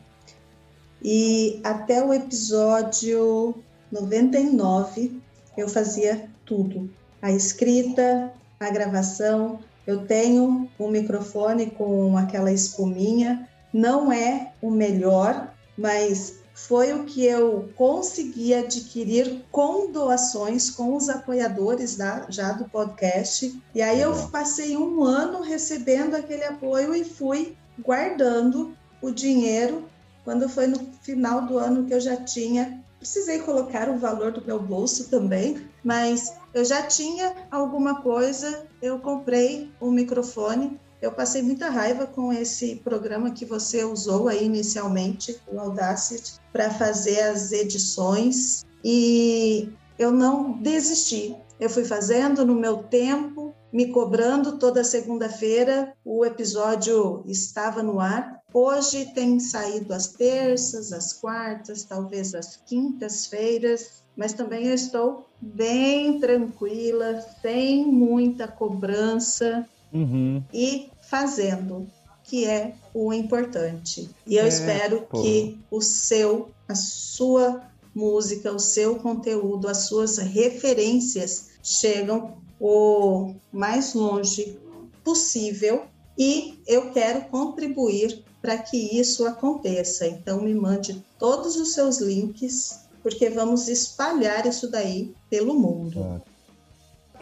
E 1.03 1.61
até 1.63 2.05
o 2.05 2.13
episódio 2.13 3.55
99 3.91 5.21
eu 5.57 5.69
fazia 5.69 6.29
tudo: 6.45 6.91
a 7.21 7.31
escrita, 7.33 8.33
a 8.59 8.71
gravação. 8.71 9.61
Eu 9.87 10.05
tenho 10.05 10.69
um 10.81 10.89
microfone 10.89 11.71
com 11.71 12.19
aquela 12.19 12.51
espuminha, 12.51 13.49
não 13.73 14.11
é 14.11 14.53
o 14.61 14.69
melhor, 14.69 15.55
mas 15.79 16.41
foi 16.57 16.95
o 16.95 17.05
que 17.05 17.23
eu 17.23 17.69
consegui 17.77 18.55
adquirir 18.55 19.45
com 19.53 19.93
doações, 19.93 20.71
com 20.71 20.97
os 20.97 21.11
apoiadores 21.11 21.97
da, 21.97 22.27
já 22.31 22.53
do 22.53 22.65
podcast. 22.65 23.63
E 23.75 23.83
aí 23.83 24.01
eu 24.01 24.15
passei 24.29 24.75
um 24.75 25.05
ano 25.05 25.43
recebendo 25.43 26.15
aquele 26.15 26.45
apoio 26.45 26.95
e 26.95 27.05
fui 27.05 27.55
guardando 27.79 28.75
o 29.03 29.11
dinheiro. 29.11 29.85
Quando 30.25 30.49
foi 30.49 30.67
no 30.67 30.79
final 31.03 31.43
do 31.43 31.59
ano 31.59 31.85
que 31.85 31.93
eu 31.93 32.01
já 32.01 32.17
tinha 32.17 32.83
precisei 32.99 33.41
colocar 33.41 33.89
o 33.89 33.99
valor 33.99 34.33
do 34.33 34.45
meu 34.45 34.59
bolso 34.59 35.09
também, 35.09 35.65
mas 35.85 36.35
eu 36.53 36.65
já 36.65 36.83
tinha 36.83 37.35
alguma 37.51 38.03
coisa, 38.03 38.67
eu 38.83 38.99
comprei 38.99 39.71
o 39.79 39.89
um 39.89 39.91
microfone. 39.93 40.81
Eu 41.07 41.13
passei 41.13 41.41
muita 41.41 41.69
raiva 41.71 42.05
com 42.05 42.33
esse 42.33 42.75
programa 42.83 43.31
que 43.31 43.45
você 43.45 43.85
usou 43.85 44.27
aí 44.27 44.45
inicialmente, 44.45 45.41
o 45.47 45.61
Audacity, 45.61 46.41
para 46.53 46.69
fazer 46.69 47.21
as 47.21 47.53
edições 47.53 48.67
e 48.85 49.69
eu 49.97 50.11
não 50.11 50.61
desisti. 50.61 51.37
Eu 51.61 51.71
fui 51.71 51.85
fazendo 51.85 52.45
no 52.45 52.57
meu 52.57 52.79
tempo, 52.79 53.55
me 53.73 53.93
cobrando 53.93 54.59
toda 54.59 54.83
segunda-feira. 54.83 55.93
O 56.05 56.25
episódio 56.25 57.23
estava 57.29 57.85
no 57.85 58.01
ar 58.01 58.43
Hoje 58.59 59.13
tem 59.13 59.39
saído 59.39 59.93
às 59.93 60.07
terças, 60.09 60.91
às 60.91 61.13
quartas, 61.13 61.85
talvez 61.85 62.35
às 62.35 62.57
quintas-feiras, 62.57 64.03
mas 64.17 64.33
também 64.33 64.69
eu 64.69 64.75
estou 64.75 65.29
bem 65.39 66.19
tranquila, 66.19 67.21
sem 67.43 67.85
muita 67.85 68.49
cobrança 68.49 69.69
uhum. 69.93 70.43
e 70.53 70.91
fazendo, 71.03 71.87
que 72.25 72.45
é 72.45 72.75
o 72.93 73.13
importante. 73.13 74.11
E 74.27 74.37
eu 74.37 74.45
é, 74.45 74.49
espero 74.49 75.03
pô. 75.03 75.23
que 75.23 75.59
o 75.71 75.81
seu, 75.81 76.51
a 76.69 76.75
sua 76.75 77.63
música, 77.95 78.53
o 78.53 78.59
seu 78.59 78.97
conteúdo, 78.97 79.69
as 79.69 79.79
suas 79.79 80.19
referências 80.19 81.51
chegam 81.63 82.35
o 82.61 83.35
mais 83.53 83.95
longe 83.95 84.59
possível 85.05 85.85
e 86.19 86.59
eu 86.67 86.91
quero 86.91 87.23
contribuir 87.27 88.25
para 88.41 88.59
que 88.59 88.77
isso 88.77 89.27
aconteça. 89.27 90.07
Então, 90.07 90.43
me 90.43 90.55
mande 90.55 91.05
todos 91.19 91.57
os 91.57 91.75
seus 91.75 91.99
links, 91.99 92.81
porque 93.03 93.29
vamos 93.29 93.69
espalhar 93.69 94.47
isso 94.47 94.71
daí 94.71 95.15
pelo 95.29 95.55
mundo. 95.55 96.23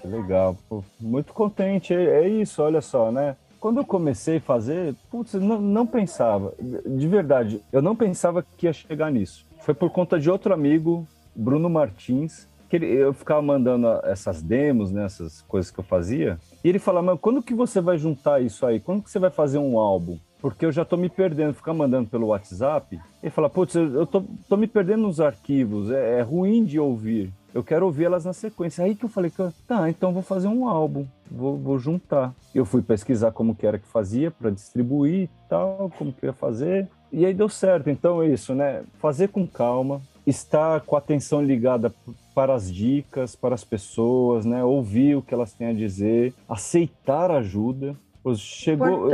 Que 0.04 0.08
legal, 0.08 0.54
Pô, 0.68 0.84
muito 1.00 1.32
contente. 1.32 1.94
É, 1.94 2.24
é, 2.24 2.28
isso, 2.28 2.62
olha 2.62 2.82
só, 2.82 3.10
né? 3.10 3.36
Quando 3.58 3.78
eu 3.78 3.86
comecei 3.86 4.36
a 4.36 4.40
fazer, 4.40 4.94
putz, 5.10 5.32
não, 5.32 5.58
não 5.58 5.86
pensava, 5.86 6.52
de 6.60 7.08
verdade, 7.08 7.62
eu 7.72 7.80
não 7.80 7.96
pensava 7.96 8.42
que 8.42 8.66
ia 8.66 8.72
chegar 8.74 9.10
nisso. 9.10 9.46
Foi 9.60 9.72
por 9.72 9.88
conta 9.88 10.20
de 10.20 10.30
outro 10.30 10.52
amigo, 10.52 11.08
Bruno 11.34 11.70
Martins, 11.70 12.46
que 12.68 12.76
ele, 12.76 12.86
eu 12.86 13.14
ficava 13.14 13.40
mandando 13.40 13.88
essas 14.04 14.42
demos, 14.42 14.92
né, 14.92 15.06
essas 15.06 15.40
coisas 15.40 15.70
que 15.70 15.80
eu 15.80 15.84
fazia, 15.84 16.38
e 16.62 16.68
ele 16.68 16.78
falava, 16.78 17.06
mas 17.06 17.20
quando 17.20 17.42
que 17.42 17.54
você 17.54 17.80
vai 17.80 17.96
juntar 17.96 18.42
isso 18.42 18.66
aí? 18.66 18.78
Quando 18.80 19.02
que 19.02 19.10
você 19.10 19.18
vai 19.18 19.30
fazer 19.30 19.56
um 19.56 19.78
álbum? 19.78 20.18
Porque 20.38 20.66
eu 20.66 20.72
já 20.72 20.84
tô 20.84 20.98
me 20.98 21.08
perdendo, 21.08 21.54
ficar 21.54 21.72
mandando 21.72 22.10
pelo 22.10 22.26
WhatsApp. 22.26 23.00
Ele 23.22 23.30
fala, 23.30 23.48
putz, 23.48 23.74
eu 23.74 24.06
tô, 24.06 24.22
tô 24.46 24.58
me 24.58 24.66
perdendo 24.66 25.04
nos 25.04 25.18
arquivos, 25.18 25.90
é, 25.90 26.18
é 26.18 26.20
ruim 26.20 26.62
de 26.62 26.78
ouvir. 26.78 27.32
Eu 27.54 27.62
quero 27.62 27.86
ouvir 27.86 28.06
elas 28.06 28.24
na 28.24 28.32
sequência. 28.32 28.84
Aí 28.84 28.96
que 28.96 29.04
eu 29.04 29.08
falei, 29.08 29.32
tá, 29.68 29.88
então 29.88 30.12
vou 30.12 30.22
fazer 30.22 30.48
um 30.48 30.68
álbum, 30.68 31.06
vou, 31.30 31.56
vou 31.56 31.78
juntar. 31.78 32.34
Eu 32.52 32.64
fui 32.64 32.82
pesquisar 32.82 33.30
como 33.30 33.54
que 33.54 33.64
era 33.64 33.78
que 33.78 33.86
fazia 33.86 34.28
para 34.28 34.50
distribuir 34.50 35.22
e 35.24 35.30
tal, 35.48 35.90
como 35.96 36.12
que 36.12 36.26
ia 36.26 36.32
fazer. 36.32 36.88
E 37.12 37.24
aí 37.24 37.32
deu 37.32 37.48
certo. 37.48 37.88
Então 37.88 38.20
é 38.20 38.26
isso, 38.26 38.56
né? 38.56 38.82
Fazer 38.98 39.28
com 39.28 39.46
calma, 39.46 40.02
estar 40.26 40.80
com 40.80 40.96
a 40.96 40.98
atenção 40.98 41.40
ligada 41.40 41.94
para 42.34 42.52
as 42.52 42.72
dicas, 42.72 43.36
para 43.36 43.54
as 43.54 43.62
pessoas, 43.62 44.44
né? 44.44 44.64
Ouvir 44.64 45.16
o 45.16 45.22
que 45.22 45.32
elas 45.32 45.52
têm 45.52 45.68
a 45.68 45.72
dizer, 45.72 46.34
aceitar 46.48 47.30
ajuda. 47.30 47.94
Chegou. 48.36 49.10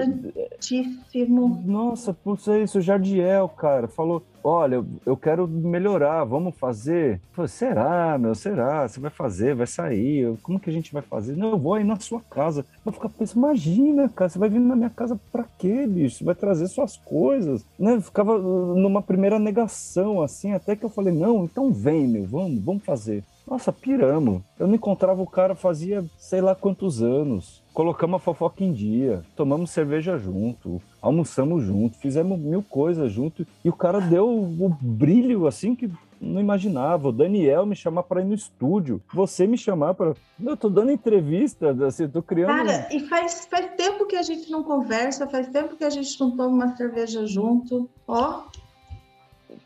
Importantíssimo. 0.60 1.62
Nossa, 1.64 2.12
putz, 2.12 2.46
é 2.46 2.62
isso. 2.62 2.78
O 2.78 2.82
Jardiel, 2.82 3.48
cara, 3.48 3.88
falou: 3.88 4.22
Olha, 4.44 4.84
eu 5.06 5.16
quero 5.16 5.48
melhorar, 5.48 6.24
vamos 6.24 6.54
fazer. 6.56 7.20
Será, 7.48 8.18
meu? 8.18 8.34
Será? 8.34 8.86
Você 8.86 9.00
vai 9.00 9.10
fazer, 9.10 9.54
vai 9.54 9.66
sair? 9.66 10.36
Como 10.42 10.60
que 10.60 10.68
a 10.68 10.72
gente 10.72 10.92
vai 10.92 11.02
fazer? 11.02 11.36
Não, 11.36 11.52
eu 11.52 11.58
vou 11.58 11.74
aí 11.74 11.84
na 11.84 11.98
sua 11.98 12.20
casa. 12.20 12.64
Eu 12.84 12.92
ficar 12.92 13.08
pensando, 13.08 13.38
imagina, 13.38 14.08
cara, 14.10 14.28
você 14.28 14.38
vai 14.38 14.50
vir 14.50 14.60
na 14.60 14.76
minha 14.76 14.90
casa 14.90 15.18
pra 15.32 15.44
quê, 15.58 15.86
bicho? 15.86 16.18
Você 16.18 16.24
vai 16.24 16.34
trazer 16.34 16.68
suas 16.68 16.96
coisas. 16.98 17.64
Né? 17.78 17.94
Eu 17.94 18.02
ficava 18.02 18.38
numa 18.38 19.02
primeira 19.02 19.38
negação, 19.38 20.22
assim, 20.22 20.52
até 20.52 20.76
que 20.76 20.84
eu 20.84 20.90
falei: 20.90 21.14
Não, 21.14 21.44
então 21.44 21.72
vem, 21.72 22.06
meu, 22.06 22.26
vamos, 22.26 22.62
vamos 22.62 22.84
fazer. 22.84 23.24
Nossa, 23.46 23.72
piramos. 23.72 24.42
Eu 24.58 24.68
não 24.68 24.76
encontrava 24.76 25.20
o 25.20 25.26
cara 25.26 25.54
fazia 25.54 26.04
sei 26.16 26.40
lá 26.40 26.54
quantos 26.54 27.02
anos. 27.02 27.59
Colocamos 27.72 28.16
a 28.16 28.18
fofoca 28.18 28.64
em 28.64 28.72
dia, 28.72 29.22
tomamos 29.36 29.70
cerveja 29.70 30.18
junto, 30.18 30.82
almoçamos 31.00 31.64
junto, 31.64 31.96
fizemos 31.98 32.38
mil 32.38 32.62
coisas 32.62 33.12
junto. 33.12 33.46
E 33.64 33.68
o 33.68 33.72
cara 33.72 34.00
deu 34.00 34.28
o 34.28 34.76
brilho 34.80 35.46
assim 35.46 35.74
que 35.74 35.90
não 36.20 36.40
imaginava. 36.40 37.08
O 37.08 37.12
Daniel 37.12 37.64
me 37.64 37.76
chamar 37.76 38.02
para 38.02 38.20
ir 38.20 38.24
no 38.24 38.34
estúdio, 38.34 39.00
você 39.14 39.46
me 39.46 39.56
chamar 39.56 39.94
para. 39.94 40.14
Eu 40.42 40.56
tô 40.56 40.68
dando 40.68 40.90
entrevista, 40.90 41.70
assim, 41.86 42.08
tô 42.08 42.22
criando. 42.22 42.66
Cara, 42.66 42.88
e 42.92 43.00
faz, 43.08 43.46
faz 43.46 43.70
tempo 43.76 44.06
que 44.06 44.16
a 44.16 44.22
gente 44.22 44.50
não 44.50 44.62
conversa, 44.62 45.26
faz 45.26 45.48
tempo 45.48 45.76
que 45.76 45.84
a 45.84 45.90
gente 45.90 46.20
não 46.20 46.36
toma 46.36 46.48
uma 46.48 46.76
cerveja 46.76 47.24
junto. 47.26 47.88
Ó, 48.06 48.42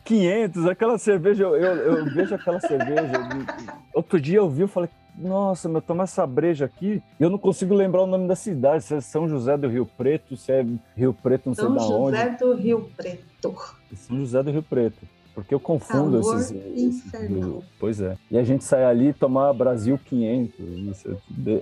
500, 0.05 0.67
aquela 0.67 0.99
cerveja, 0.99 1.45
eu, 1.45 1.57
eu, 1.57 1.77
eu 1.97 2.05
vejo 2.05 2.35
aquela 2.35 2.61
cerveja. 2.61 3.13
Outro 3.93 4.21
dia 4.21 4.39
eu 4.39 4.49
vi, 4.49 4.63
eu 4.63 4.69
falei, 4.69 4.91
nossa, 5.17 5.69
meu, 5.69 5.81
toma 5.81 6.05
essa 6.05 6.27
breja 6.27 6.65
aqui 6.65 7.03
e 7.19 7.23
eu 7.23 7.31
não 7.31 7.39
consigo 7.39 7.75
lembrar 7.75 8.03
o 8.03 8.07
nome 8.07 8.27
da 8.27 8.35
cidade, 8.35 8.85
se 8.85 8.95
é 8.95 9.01
São 9.01 9.29
José 9.29 9.57
do 9.57 9.69
Rio 9.69 9.87
Preto, 9.87 10.37
se 10.37 10.53
é 10.53 10.67
Rio 10.97 11.15
Preto, 11.15 11.47
não 11.47 11.55
sei 11.55 11.65
São 11.65 11.75
da 11.75 11.83
onde. 11.83 12.17
São 12.17 12.27
José 12.27 12.37
do 12.39 12.55
Rio 12.55 12.91
Preto. 12.97 13.55
São 13.95 14.19
José 14.19 14.43
do 14.43 14.51
Rio 14.51 14.63
Preto. 14.63 15.15
Porque 15.35 15.53
eu 15.53 15.59
confundo 15.59 16.21
Calor 16.21 16.41
esses. 16.41 16.53
esses 16.77 17.13
pois 17.79 18.01
é. 18.01 18.17
E 18.31 18.39
a 18.39 18.45
gente 18.45 18.63
sai 18.63 18.85
ali 18.85 19.13
tomar 19.13 19.53
Brasil 19.53 19.99
500. 19.99 21.07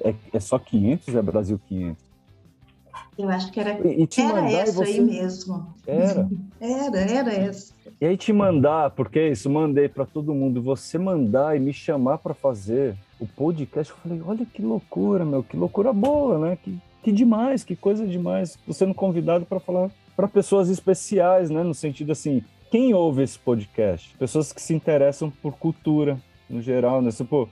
É, 0.04 0.14
é, 0.34 0.40
só 0.40 0.58
500 0.58 1.14
é 1.14 1.22
Brasil 1.22 1.58
500? 1.68 2.12
Eu 3.16 3.28
acho 3.28 3.50
que 3.50 3.60
era, 3.60 3.78
e, 3.86 4.02
e 4.04 4.20
era 4.20 4.50
essa 4.50 4.72
você... 4.72 4.90
aí 4.90 5.00
mesmo. 5.00 5.74
Era. 5.86 6.28
era, 6.60 7.00
era 7.00 7.32
essa. 7.32 7.72
E 8.00 8.06
aí 8.06 8.16
te 8.16 8.32
mandar, 8.32 8.90
porque 8.90 9.18
é 9.18 9.28
isso, 9.30 9.48
mandei 9.48 9.88
para 9.88 10.04
todo 10.04 10.34
mundo, 10.34 10.60
você 10.60 10.98
mandar 10.98 11.56
e 11.56 11.60
me 11.60 11.72
chamar 11.72 12.18
para 12.18 12.34
fazer 12.34 12.96
o 13.22 13.26
podcast, 13.36 13.92
eu 13.92 13.98
falei, 13.98 14.20
olha 14.26 14.44
que 14.44 14.60
loucura, 14.60 15.24
meu, 15.24 15.44
que 15.44 15.56
loucura 15.56 15.92
boa, 15.92 16.38
né? 16.40 16.58
Que, 16.60 16.76
que 17.04 17.12
demais, 17.12 17.62
que 17.62 17.76
coisa 17.76 18.04
demais. 18.04 18.58
Tô 18.66 18.72
sendo 18.72 18.92
convidado 18.92 19.46
para 19.46 19.60
falar 19.60 19.90
para 20.16 20.26
pessoas 20.26 20.68
especiais, 20.68 21.48
né? 21.48 21.62
No 21.62 21.72
sentido 21.72 22.10
assim, 22.10 22.42
quem 22.68 22.92
ouve 22.92 23.22
esse 23.22 23.38
podcast? 23.38 24.12
Pessoas 24.18 24.52
que 24.52 24.60
se 24.60 24.74
interessam 24.74 25.30
por 25.30 25.52
cultura, 25.54 26.18
no 26.50 26.60
geral, 26.60 27.00
né? 27.00 27.12
Tipo, 27.12 27.48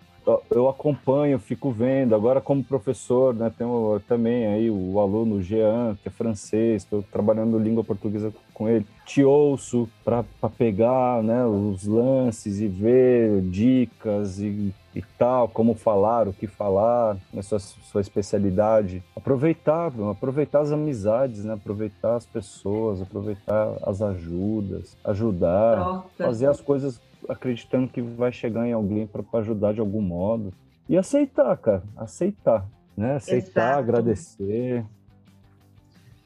eu 0.51 0.69
acompanho, 0.69 1.39
fico 1.39 1.71
vendo. 1.71 2.15
Agora, 2.15 2.41
como 2.41 2.63
professor, 2.63 3.35
né, 3.35 3.51
tenho 3.57 4.01
também 4.07 4.47
aí 4.47 4.71
o 4.71 4.99
aluno 5.01 5.43
Jean, 5.43 5.97
que 6.03 6.09
é 6.09 6.11
francês, 6.11 6.83
estou 6.83 7.03
trabalhando 7.03 7.59
língua 7.59 7.83
portuguesa 7.83 8.33
com 8.53 8.69
ele. 8.69 8.87
Te 9.07 9.25
ouço 9.25 9.89
para 10.05 10.25
pegar 10.57 11.23
né, 11.23 11.45
os 11.45 11.87
lances 11.87 12.61
e 12.61 12.69
ver 12.69 13.41
dicas 13.43 14.39
e, 14.39 14.73
e 14.95 15.03
tal, 15.19 15.49
como 15.49 15.75
falar, 15.75 16.29
o 16.29 16.33
que 16.33 16.47
falar, 16.47 17.17
né, 17.33 17.43
sua, 17.43 17.59
sua 17.59 18.01
especialidade. 18.01 19.03
Aproveitar, 19.17 19.93
aproveitar 20.11 20.61
as 20.61 20.73
amizades, 20.73 21.45
né, 21.45 21.55
aproveitar 21.55 22.17
as 22.17 22.27
pessoas, 22.27 23.01
aproveitar 23.01 23.77
as 23.83 24.03
ajudas, 24.03 24.97
ajudar, 25.05 25.79
Nossa. 25.79 26.25
fazer 26.25 26.47
as 26.47 26.61
coisas 26.61 27.01
acreditando 27.29 27.89
que 27.89 28.01
vai 28.01 28.33
chegar 28.33 28.67
em 28.67 28.73
alguém 28.73 29.07
para 29.07 29.23
ajudar 29.41 29.75
de 29.75 29.81
algum 29.81 30.01
modo. 30.01 30.53
E 30.89 30.97
aceitar, 30.97 31.57
cara, 31.57 31.83
aceitar, 31.97 32.67
né? 32.97 33.17
Aceitar, 33.17 33.73
Exato. 33.73 33.79
agradecer. 33.79 34.85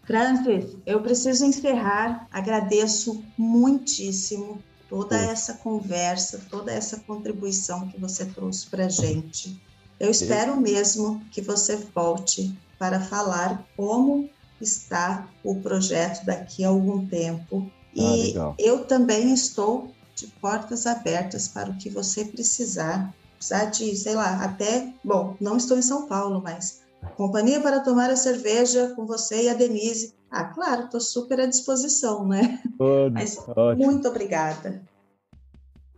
Francis, 0.04 0.76
eu 0.87 1.00
preciso 1.00 1.44
encerrar. 1.44 2.26
Agradeço 2.30 3.22
muitíssimo 3.37 4.59
toda 4.88 5.16
essa 5.16 5.54
conversa, 5.54 6.40
toda 6.50 6.70
essa 6.70 7.00
contribuição 7.00 7.88
que 7.88 7.98
você 7.98 8.24
trouxe 8.26 8.66
para 8.66 8.88
gente. 8.88 9.61
Eu 9.98 10.11
espero 10.11 10.61
mesmo 10.61 11.22
que 11.30 11.40
você 11.40 11.76
volte 11.76 12.57
para 12.78 13.00
falar 13.00 13.64
como 13.76 14.28
está 14.61 15.28
o 15.42 15.57
projeto 15.57 16.24
daqui 16.24 16.64
a 16.64 16.68
algum 16.68 17.07
tempo. 17.07 17.70
Ah, 17.96 18.00
e 18.00 18.26
legal. 18.28 18.54
eu 18.59 18.85
também 18.85 19.33
estou 19.33 19.92
de 20.14 20.27
portas 20.27 20.87
abertas 20.87 21.48
para 21.48 21.70
o 21.70 21.77
que 21.77 21.90
você 21.90 22.24
precisar. 22.24 23.12
Precisar 23.37 23.66
de, 23.66 23.96
sei 23.96 24.14
lá, 24.14 24.42
até, 24.44 24.92
bom, 25.05 25.37
não 25.40 25.57
estou 25.57 25.77
em 25.77 25.83
São 25.83 26.07
Paulo, 26.07 26.40
mas 26.42 26.83
companhia 27.16 27.61
para 27.61 27.81
tomar 27.81 28.11
a 28.11 28.16
cerveja 28.16 28.94
com 28.94 29.05
você 29.05 29.44
e 29.44 29.48
a 29.48 29.55
Denise. 29.55 30.14
Ah, 30.31 30.44
claro, 30.44 30.85
estou 30.85 31.00
super 31.00 31.40
à 31.40 31.46
disposição, 31.46 32.27
né? 32.27 32.61
Pode, 32.79 33.14
mas 33.14 33.38
ótimo. 33.48 33.87
muito 33.87 34.09
obrigada. 34.09 34.83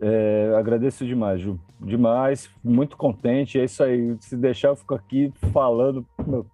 É, 0.01 0.55
agradeço 0.57 1.07
demais, 1.07 1.41
Ju. 1.41 1.59
Demais, 1.81 2.51
muito 2.63 2.97
contente. 2.97 3.59
É 3.59 3.65
isso 3.65 3.83
aí. 3.83 4.17
Se 4.21 4.37
deixar, 4.37 4.69
eu 4.69 4.77
fico 4.77 4.95
aqui 4.95 5.33
falando 5.53 6.05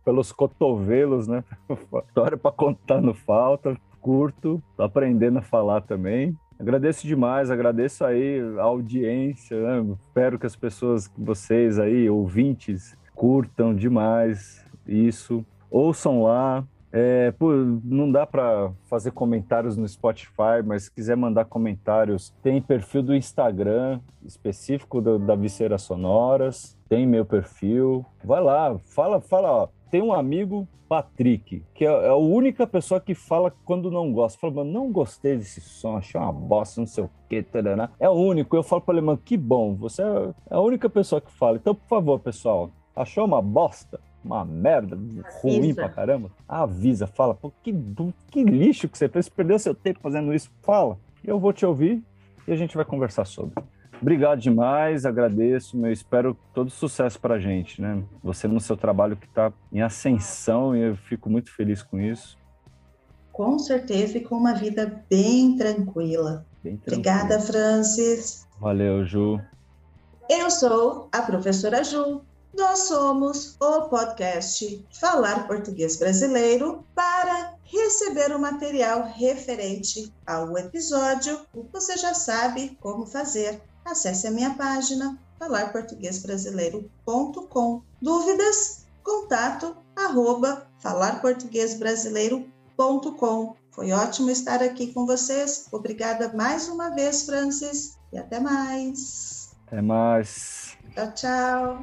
pelos 0.04 0.30
cotovelos, 0.32 1.26
né? 1.26 1.42
História 2.06 2.36
para 2.36 2.52
contar 2.52 3.00
no 3.00 3.14
falta. 3.14 3.76
Curto, 4.00 4.60
aprendendo 4.76 5.38
a 5.38 5.42
falar 5.42 5.80
também. 5.82 6.36
Agradeço 6.62 7.04
demais, 7.08 7.50
agradeço 7.50 8.04
aí 8.04 8.40
a 8.56 8.62
audiência, 8.62 9.60
né? 9.60 9.96
espero 10.00 10.38
que 10.38 10.46
as 10.46 10.54
pessoas, 10.54 11.10
vocês 11.18 11.76
aí, 11.76 12.08
ouvintes, 12.08 12.96
curtam 13.16 13.74
demais 13.74 14.64
isso, 14.86 15.44
ouçam 15.68 16.22
lá. 16.22 16.64
É, 16.92 17.32
pô, 17.32 17.50
não 17.82 18.12
dá 18.12 18.24
para 18.24 18.70
fazer 18.84 19.10
comentários 19.10 19.76
no 19.76 19.88
Spotify, 19.88 20.62
mas 20.64 20.84
se 20.84 20.92
quiser 20.92 21.16
mandar 21.16 21.46
comentários, 21.46 22.32
tem 22.44 22.62
perfil 22.62 23.02
do 23.02 23.12
Instagram 23.12 23.98
específico 24.24 25.00
do, 25.00 25.18
da 25.18 25.34
Visceira 25.34 25.78
Sonoras, 25.78 26.78
tem 26.88 27.08
meu 27.08 27.24
perfil. 27.24 28.06
Vai 28.22 28.40
lá, 28.40 28.78
fala, 28.84 29.20
fala, 29.20 29.50
ó, 29.50 29.68
tem 29.92 30.00
um 30.00 30.14
amigo, 30.14 30.66
Patrick, 30.88 31.62
que 31.74 31.84
é, 31.84 31.88
é, 31.90 32.08
a 32.08 32.16
única 32.16 32.66
pessoa 32.66 32.98
que 32.98 33.14
fala 33.14 33.52
quando 33.62 33.90
não 33.90 34.10
gosta. 34.10 34.38
Fala, 34.40 34.54
mano, 34.54 34.72
não 34.72 34.90
gostei 34.90 35.36
desse 35.36 35.60
som, 35.60 35.98
achei 35.98 36.18
uma 36.18 36.32
bosta, 36.32 36.80
não 36.80 36.86
sei 36.86 37.04
o 37.04 37.10
quê, 37.28 37.42
tarana. 37.42 37.92
É 38.00 38.08
o 38.08 38.12
único. 38.12 38.56
Eu 38.56 38.62
falo 38.62 38.80
para 38.80 38.94
ele, 38.94 39.04
mano, 39.04 39.20
que 39.22 39.36
bom, 39.36 39.74
você 39.74 40.02
é 40.02 40.54
a 40.54 40.60
única 40.60 40.88
pessoa 40.88 41.20
que 41.20 41.30
fala. 41.30 41.58
Então, 41.58 41.74
por 41.74 41.86
favor, 41.86 42.18
pessoal, 42.20 42.70
achou 42.96 43.26
uma 43.26 43.42
bosta? 43.42 44.00
Uma 44.24 44.46
merda, 44.46 44.96
ruim 45.42 45.58
Avisa. 45.58 45.74
pra 45.74 45.88
caramba? 45.90 46.30
Avisa, 46.48 47.06
fala, 47.06 47.34
pô, 47.34 47.52
que, 47.62 47.74
que 48.30 48.44
lixo 48.44 48.88
que 48.88 48.96
você 48.96 49.10
fez, 49.10 49.26
você 49.26 49.30
perdeu 49.30 49.58
seu 49.58 49.74
tempo 49.74 50.00
fazendo 50.00 50.32
isso, 50.32 50.50
fala. 50.62 50.96
Eu 51.22 51.38
vou 51.38 51.52
te 51.52 51.66
ouvir 51.66 52.02
e 52.48 52.52
a 52.52 52.56
gente 52.56 52.76
vai 52.76 52.84
conversar 52.86 53.26
sobre. 53.26 53.62
Obrigado 54.02 54.40
demais, 54.40 55.06
agradeço, 55.06 55.76
meu, 55.76 55.92
espero 55.92 56.36
todo 56.52 56.68
sucesso 56.68 57.20
para 57.20 57.36
a 57.36 57.38
gente, 57.38 57.80
né? 57.80 58.02
Você 58.20 58.48
no 58.48 58.60
seu 58.60 58.76
trabalho 58.76 59.16
que 59.16 59.26
está 59.26 59.52
em 59.72 59.80
ascensão 59.80 60.76
e 60.76 60.80
eu 60.80 60.96
fico 60.96 61.30
muito 61.30 61.54
feliz 61.54 61.84
com 61.84 62.00
isso. 62.00 62.36
Com 63.30 63.60
certeza 63.60 64.18
e 64.18 64.20
com 64.20 64.34
uma 64.34 64.54
vida 64.54 65.04
bem 65.08 65.56
tranquila. 65.56 66.44
Bem 66.64 66.76
tranquila. 66.78 66.96
Obrigada, 66.98 67.40
Francis. 67.40 68.44
Valeu, 68.60 69.04
Ju. 69.04 69.40
Eu 70.28 70.50
sou 70.50 71.08
a 71.12 71.22
professora 71.22 71.84
Ju. 71.84 72.22
Nós 72.58 72.80
somos 72.80 73.56
o 73.60 73.82
podcast 73.82 74.84
Falar 75.00 75.46
Português 75.46 75.96
Brasileiro 75.96 76.84
para 76.92 77.54
receber 77.62 78.34
o 78.34 78.38
material 78.40 79.04
referente 79.14 80.12
ao 80.26 80.58
episódio. 80.58 81.38
Você 81.72 81.96
já 81.96 82.12
sabe 82.12 82.76
como 82.80 83.06
fazer 83.06 83.62
acesse 83.84 84.26
a 84.26 84.30
minha 84.30 84.54
página 84.54 85.18
falarportuguesbrasileiro.com. 85.38 87.82
Dúvidas? 88.00 88.86
Contato 89.02 89.76
arroba 89.96 90.66
falarportuguesbrasileiro.com. 90.78 93.56
Foi 93.70 93.92
ótimo 93.92 94.30
estar 94.30 94.62
aqui 94.62 94.92
com 94.92 95.04
vocês. 95.06 95.66
Obrigada 95.72 96.32
mais 96.34 96.68
uma 96.68 96.90
vez, 96.90 97.24
Francis, 97.24 97.98
e 98.12 98.18
até 98.18 98.38
mais. 98.38 99.50
Até 99.66 99.80
mais. 99.80 100.76
Tchau, 100.94 101.10
tchau. 101.14 101.82